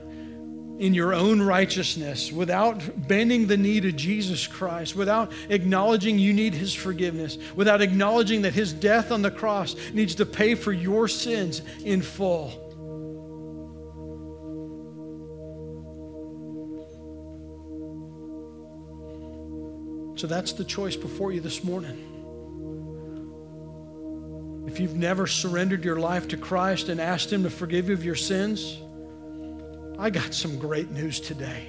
in 0.80 0.94
your 0.94 1.12
own 1.12 1.42
righteousness, 1.42 2.32
without 2.32 3.06
bending 3.06 3.46
the 3.46 3.56
knee 3.58 3.82
to 3.82 3.92
Jesus 3.92 4.46
Christ, 4.46 4.96
without 4.96 5.30
acknowledging 5.50 6.18
you 6.18 6.32
need 6.32 6.54
His 6.54 6.72
forgiveness, 6.72 7.36
without 7.54 7.82
acknowledging 7.82 8.40
that 8.42 8.54
His 8.54 8.72
death 8.72 9.12
on 9.12 9.20
the 9.20 9.30
cross 9.30 9.76
needs 9.92 10.14
to 10.14 10.24
pay 10.24 10.54
for 10.54 10.72
your 10.72 11.06
sins 11.06 11.60
in 11.84 12.00
full. 12.00 12.48
So 20.16 20.26
that's 20.26 20.54
the 20.54 20.64
choice 20.64 20.96
before 20.96 21.30
you 21.30 21.42
this 21.42 21.62
morning. 21.62 22.06
If 24.66 24.80
you've 24.80 24.96
never 24.96 25.26
surrendered 25.26 25.84
your 25.84 25.96
life 25.96 26.28
to 26.28 26.38
Christ 26.38 26.88
and 26.88 26.98
asked 27.02 27.30
Him 27.30 27.42
to 27.42 27.50
forgive 27.50 27.88
you 27.88 27.94
of 27.94 28.02
your 28.02 28.14
sins, 28.14 28.80
I 30.00 30.08
got 30.08 30.32
some 30.32 30.58
great 30.58 30.90
news 30.90 31.20
today. 31.20 31.68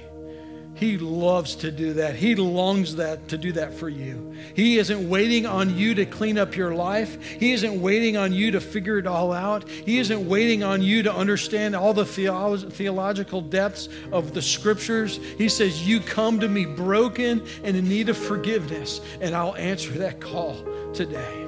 He 0.74 0.96
loves 0.96 1.54
to 1.56 1.70
do 1.70 1.92
that. 1.92 2.16
He 2.16 2.34
longs 2.34 2.96
that 2.96 3.28
to 3.28 3.36
do 3.36 3.52
that 3.52 3.74
for 3.74 3.90
you. 3.90 4.34
He 4.56 4.78
isn't 4.78 5.06
waiting 5.06 5.44
on 5.44 5.76
you 5.76 5.94
to 5.96 6.06
clean 6.06 6.38
up 6.38 6.56
your 6.56 6.74
life. 6.74 7.22
He 7.22 7.52
isn't 7.52 7.80
waiting 7.82 8.16
on 8.16 8.32
you 8.32 8.52
to 8.52 8.60
figure 8.60 8.96
it 8.96 9.06
all 9.06 9.34
out. 9.34 9.68
He 9.68 9.98
isn't 9.98 10.26
waiting 10.26 10.64
on 10.64 10.80
you 10.80 11.02
to 11.02 11.14
understand 11.14 11.76
all 11.76 11.92
the 11.92 12.06
theological 12.06 13.42
depths 13.42 13.90
of 14.10 14.32
the 14.32 14.40
scriptures. 14.40 15.20
He 15.36 15.50
says, 15.50 15.86
"You 15.86 16.00
come 16.00 16.40
to 16.40 16.48
me 16.48 16.64
broken 16.64 17.42
and 17.62 17.76
in 17.76 17.86
need 17.86 18.08
of 18.08 18.16
forgiveness, 18.16 19.02
and 19.20 19.36
I'll 19.36 19.54
answer 19.56 19.92
that 19.98 20.20
call 20.20 20.56
today." 20.94 21.46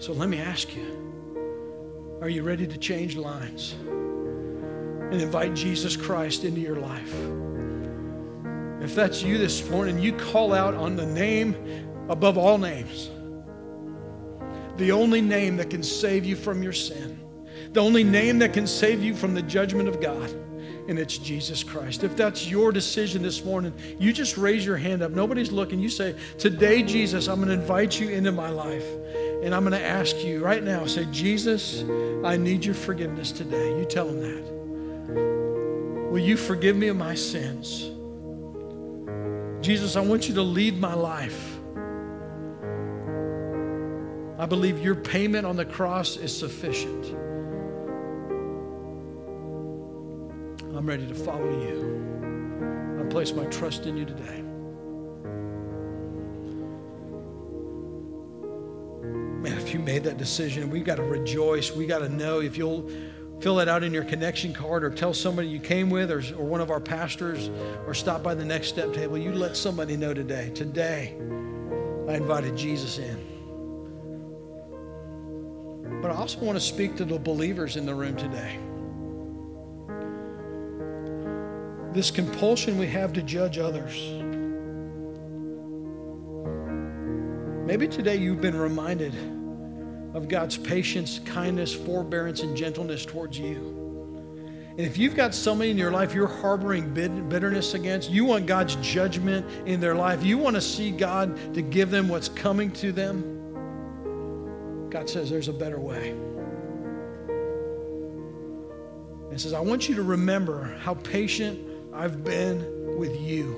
So 0.00 0.12
let 0.12 0.28
me 0.28 0.38
ask 0.38 0.74
you, 0.74 2.18
are 2.20 2.28
you 2.28 2.42
ready 2.42 2.66
to 2.66 2.76
change 2.76 3.16
lines? 3.16 3.76
And 5.10 5.20
invite 5.20 5.54
Jesus 5.54 5.96
Christ 5.96 6.44
into 6.44 6.60
your 6.60 6.76
life. 6.76 7.14
If 8.80 8.94
that's 8.94 9.22
you 9.22 9.38
this 9.38 9.68
morning, 9.68 9.98
you 9.98 10.12
call 10.12 10.54
out 10.54 10.74
on 10.74 10.96
the 10.96 11.06
name 11.06 11.54
above 12.08 12.38
all 12.38 12.58
names, 12.58 13.10
the 14.76 14.92
only 14.92 15.20
name 15.20 15.56
that 15.58 15.68
can 15.68 15.82
save 15.82 16.24
you 16.24 16.36
from 16.36 16.62
your 16.62 16.72
sin, 16.72 17.20
the 17.72 17.80
only 17.80 18.04
name 18.04 18.38
that 18.38 18.52
can 18.52 18.66
save 18.66 19.02
you 19.02 19.14
from 19.14 19.34
the 19.34 19.42
judgment 19.42 19.88
of 19.88 20.00
God, 20.00 20.30
and 20.88 20.98
it's 20.98 21.18
Jesus 21.18 21.62
Christ. 21.62 22.02
If 22.04 22.16
that's 22.16 22.48
your 22.48 22.72
decision 22.72 23.22
this 23.22 23.44
morning, 23.44 23.72
you 23.98 24.12
just 24.12 24.36
raise 24.36 24.64
your 24.64 24.76
hand 24.76 25.02
up. 25.02 25.12
Nobody's 25.12 25.52
looking. 25.52 25.78
You 25.78 25.88
say, 25.88 26.16
Today, 26.38 26.82
Jesus, 26.82 27.28
I'm 27.28 27.36
going 27.36 27.48
to 27.48 27.54
invite 27.54 28.00
you 28.00 28.08
into 28.08 28.32
my 28.32 28.48
life. 28.48 28.86
And 29.42 29.54
I'm 29.54 29.62
going 29.62 29.80
to 29.80 29.86
ask 29.86 30.16
you 30.16 30.42
right 30.44 30.62
now, 30.62 30.86
say, 30.86 31.06
Jesus, 31.12 31.84
I 32.24 32.36
need 32.36 32.64
your 32.64 32.74
forgiveness 32.74 33.30
today. 33.30 33.78
You 33.78 33.84
tell 33.84 34.08
him 34.08 34.20
that. 34.20 34.59
Will 36.10 36.18
you 36.18 36.36
forgive 36.36 36.76
me 36.76 36.88
of 36.88 36.96
my 36.96 37.14
sins? 37.14 37.90
Jesus, 39.64 39.94
I 39.94 40.00
want 40.00 40.28
you 40.28 40.34
to 40.34 40.42
lead 40.42 40.78
my 40.78 40.94
life. 40.94 41.58
I 44.38 44.46
believe 44.46 44.82
your 44.82 44.94
payment 44.94 45.44
on 45.44 45.56
the 45.56 45.66
cross 45.66 46.16
is 46.16 46.36
sufficient. 46.36 47.14
I'm 50.74 50.86
ready 50.86 51.06
to 51.06 51.14
follow 51.14 51.50
you. 51.60 52.98
I 52.98 53.04
place 53.10 53.32
my 53.32 53.44
trust 53.46 53.84
in 53.84 53.98
you 53.98 54.06
today. 54.06 54.42
Man, 59.42 59.58
if 59.58 59.74
you 59.74 59.78
made 59.78 60.04
that 60.04 60.16
decision, 60.16 60.70
we've 60.70 60.84
got 60.84 60.96
to 60.96 61.02
rejoice. 61.02 61.70
We 61.70 61.86
got 61.86 61.98
to 61.98 62.08
know 62.08 62.40
if 62.40 62.56
you'll 62.56 62.90
fill 63.40 63.56
that 63.56 63.68
out 63.68 63.82
in 63.82 63.92
your 63.92 64.04
connection 64.04 64.52
card 64.52 64.84
or 64.84 64.90
tell 64.90 65.14
somebody 65.14 65.48
you 65.48 65.58
came 65.58 65.88
with 65.88 66.10
or, 66.10 66.18
or 66.36 66.44
one 66.44 66.60
of 66.60 66.70
our 66.70 66.80
pastors 66.80 67.50
or 67.86 67.94
stop 67.94 68.22
by 68.22 68.34
the 68.34 68.44
next 68.44 68.68
step 68.68 68.92
table. 68.92 69.16
You 69.16 69.32
let 69.32 69.56
somebody 69.56 69.96
know 69.96 70.12
today. 70.12 70.50
Today, 70.54 71.14
I 72.08 72.14
invited 72.14 72.56
Jesus 72.56 72.98
in. 72.98 73.26
But 76.02 76.10
I 76.10 76.14
also 76.14 76.40
want 76.40 76.56
to 76.56 76.64
speak 76.64 76.96
to 76.96 77.04
the 77.04 77.18
believers 77.18 77.76
in 77.76 77.86
the 77.86 77.94
room 77.94 78.16
today. 78.16 78.58
This 81.92 82.10
compulsion 82.10 82.78
we 82.78 82.86
have 82.86 83.12
to 83.14 83.22
judge 83.22 83.58
others. 83.58 83.94
Maybe 87.66 87.88
today 87.88 88.16
you've 88.16 88.40
been 88.40 88.58
reminded 88.58 89.14
of 90.14 90.28
God's 90.28 90.56
patience, 90.56 91.20
kindness, 91.24 91.72
forbearance, 91.74 92.42
and 92.42 92.56
gentleness 92.56 93.04
towards 93.04 93.38
you. 93.38 93.80
And 94.70 94.80
if 94.80 94.96
you've 94.96 95.14
got 95.14 95.34
somebody 95.34 95.70
in 95.70 95.76
your 95.76 95.90
life 95.90 96.14
you're 96.14 96.26
harboring 96.26 96.94
bitterness 96.94 97.74
against, 97.74 98.08
you 98.10 98.24
want 98.24 98.46
God's 98.46 98.76
judgment 98.76 99.46
in 99.66 99.78
their 99.80 99.94
life, 99.94 100.24
you 100.24 100.38
want 100.38 100.56
to 100.56 100.62
see 100.62 100.90
God 100.90 101.54
to 101.54 101.62
give 101.62 101.90
them 101.90 102.08
what's 102.08 102.28
coming 102.28 102.70
to 102.72 102.90
them, 102.92 103.36
God 104.90 105.08
says 105.08 105.28
there's 105.30 105.48
a 105.48 105.52
better 105.52 105.78
way. 105.78 106.10
And 109.30 109.40
says, 109.40 109.52
I 109.52 109.60
want 109.60 109.88
you 109.88 109.94
to 109.96 110.02
remember 110.02 110.64
how 110.80 110.94
patient 110.94 111.60
I've 111.92 112.24
been 112.24 112.96
with 112.98 113.20
you 113.20 113.56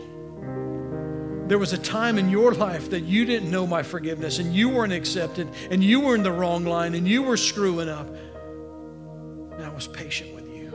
there 1.48 1.58
was 1.58 1.72
a 1.72 1.78
time 1.78 2.18
in 2.18 2.28
your 2.28 2.52
life 2.52 2.90
that 2.90 3.00
you 3.00 3.24
didn't 3.24 3.50
know 3.50 3.66
my 3.66 3.82
forgiveness 3.82 4.38
and 4.38 4.54
you 4.54 4.68
weren't 4.68 4.92
accepted 4.92 5.48
and 5.70 5.82
you 5.82 6.00
were 6.00 6.14
in 6.14 6.22
the 6.22 6.32
wrong 6.32 6.64
line 6.64 6.94
and 6.94 7.06
you 7.06 7.22
were 7.22 7.36
screwing 7.36 7.88
up. 7.88 8.06
And 8.08 9.64
I 9.64 9.68
was 9.68 9.86
patient 9.88 10.34
with 10.34 10.48
you. 10.48 10.72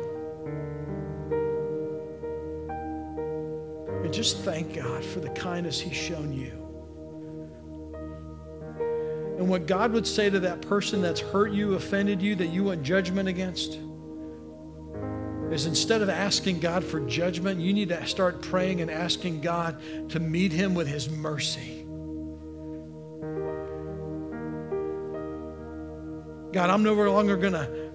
And 4.03 4.13
just 4.13 4.39
thank 4.39 4.75
God 4.75 5.03
for 5.03 5.19
the 5.19 5.29
kindness 5.29 5.79
He's 5.79 5.95
shown 5.95 6.33
you. 6.33 6.51
And 9.37 9.47
what 9.47 9.67
God 9.67 9.91
would 9.93 10.07
say 10.07 10.29
to 10.29 10.39
that 10.41 10.61
person 10.61 11.01
that's 11.01 11.19
hurt 11.19 11.51
you, 11.51 11.75
offended 11.75 12.21
you, 12.21 12.35
that 12.35 12.47
you 12.47 12.65
want 12.65 12.83
judgment 12.83 13.29
against 13.29 13.79
is 15.51 15.65
instead 15.65 16.01
of 16.01 16.09
asking 16.09 16.59
God 16.59 16.83
for 16.83 16.99
judgment, 17.01 17.59
you 17.59 17.73
need 17.73 17.89
to 17.89 18.05
start 18.05 18.41
praying 18.41 18.81
and 18.81 18.91
asking 18.91 19.41
God 19.41 19.81
to 20.09 20.19
meet 20.19 20.51
him 20.51 20.73
with 20.73 20.87
his 20.87 21.09
mercy. 21.09 21.85
God, 26.53 26.69
I'm 26.69 26.83
no 26.83 26.93
longer 26.93 27.37
going 27.37 27.53
to 27.53 27.86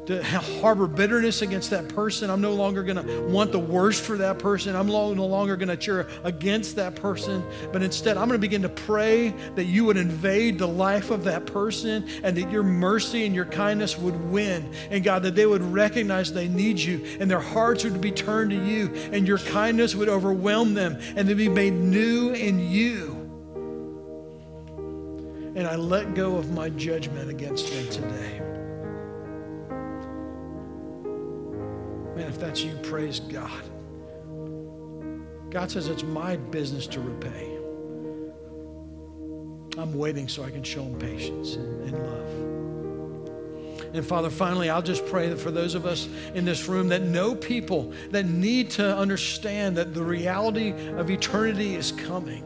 harbor 0.60 0.86
bitterness 0.86 1.42
against 1.42 1.70
that 1.70 1.88
person. 1.88 2.28
I'm 2.28 2.40
no 2.40 2.54
longer 2.54 2.82
going 2.82 3.04
to 3.04 3.22
want 3.28 3.52
the 3.52 3.58
worst 3.58 4.02
for 4.02 4.16
that 4.18 4.38
person. 4.38 4.74
I'm 4.74 4.88
no 4.88 5.10
longer 5.10 5.56
going 5.56 5.68
to 5.68 5.76
cheer 5.76 6.08
against 6.24 6.76
that 6.76 6.96
person. 6.96 7.44
But 7.72 7.82
instead, 7.82 8.16
I'm 8.16 8.28
going 8.28 8.38
to 8.38 8.46
begin 8.46 8.62
to 8.62 8.68
pray 8.68 9.28
that 9.54 9.64
you 9.64 9.84
would 9.84 9.96
invade 9.96 10.58
the 10.58 10.66
life 10.66 11.10
of 11.10 11.24
that 11.24 11.46
person 11.46 12.08
and 12.24 12.36
that 12.36 12.50
your 12.50 12.64
mercy 12.64 13.26
and 13.26 13.34
your 13.34 13.44
kindness 13.44 13.96
would 13.96 14.20
win. 14.30 14.72
And 14.90 15.04
God, 15.04 15.22
that 15.22 15.34
they 15.34 15.46
would 15.46 15.62
recognize 15.62 16.32
they 16.32 16.48
need 16.48 16.78
you 16.78 17.04
and 17.20 17.30
their 17.30 17.40
hearts 17.40 17.84
would 17.84 18.00
be 18.00 18.10
turned 18.12 18.50
to 18.50 18.56
you 18.56 18.92
and 19.12 19.26
your 19.26 19.38
kindness 19.38 19.94
would 19.94 20.08
overwhelm 20.08 20.74
them 20.74 20.98
and 21.16 21.28
they'd 21.28 21.36
be 21.36 21.48
made 21.48 21.74
new 21.74 22.30
in 22.32 22.58
you 22.58 23.18
and 25.54 25.66
I 25.66 25.76
let 25.76 26.14
go 26.14 26.36
of 26.36 26.50
my 26.52 26.70
judgment 26.70 27.28
against 27.28 27.70
them 27.70 27.90
today. 27.90 28.51
Man, 32.22 32.30
if 32.30 32.38
that's 32.38 32.62
you, 32.62 32.76
praise 32.84 33.18
God. 33.18 33.64
God 35.50 35.72
says 35.72 35.88
it's 35.88 36.04
my 36.04 36.36
business 36.36 36.86
to 36.86 37.00
repay. 37.00 37.58
I'm 39.76 39.92
waiting 39.94 40.28
so 40.28 40.44
I 40.44 40.50
can 40.50 40.62
show 40.62 40.84
them 40.84 41.00
patience 41.00 41.56
and 41.56 41.92
love. 41.92 42.28
And 43.92 44.06
Father, 44.06 44.30
finally, 44.30 44.70
I'll 44.70 44.82
just 44.82 45.04
pray 45.06 45.28
that 45.30 45.38
for 45.40 45.50
those 45.50 45.74
of 45.74 45.84
us 45.84 46.08
in 46.34 46.44
this 46.44 46.68
room 46.68 46.86
that 46.90 47.02
know 47.02 47.34
people 47.34 47.92
that 48.12 48.26
need 48.26 48.70
to 48.72 48.96
understand 48.96 49.76
that 49.78 49.92
the 49.92 50.04
reality 50.04 50.70
of 50.90 51.10
eternity 51.10 51.74
is 51.74 51.90
coming 51.90 52.44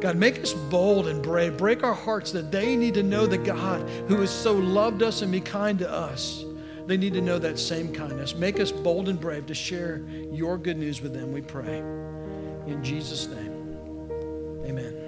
God, 0.00 0.16
make 0.16 0.40
us 0.40 0.52
bold 0.52 1.08
and 1.08 1.20
brave. 1.20 1.56
Break 1.56 1.82
our 1.82 1.94
hearts 1.94 2.30
that 2.30 2.52
they 2.52 2.76
need 2.76 2.94
to 2.94 3.02
know 3.02 3.26
the 3.26 3.36
God 3.36 3.88
who 4.06 4.20
has 4.20 4.30
so 4.30 4.54
loved 4.54 5.02
us 5.02 5.22
and 5.22 5.32
be 5.32 5.40
kind 5.40 5.76
to 5.80 5.90
us. 5.90 6.44
They 6.88 6.96
need 6.96 7.12
to 7.12 7.20
know 7.20 7.38
that 7.38 7.58
same 7.58 7.92
kindness. 7.92 8.34
Make 8.34 8.58
us 8.58 8.72
bold 8.72 9.10
and 9.10 9.20
brave 9.20 9.44
to 9.48 9.54
share 9.54 9.98
your 10.32 10.56
good 10.56 10.78
news 10.78 11.02
with 11.02 11.12
them, 11.12 11.32
we 11.32 11.42
pray. 11.42 11.80
In 12.66 12.80
Jesus' 12.82 13.26
name, 13.26 13.78
amen. 14.64 15.07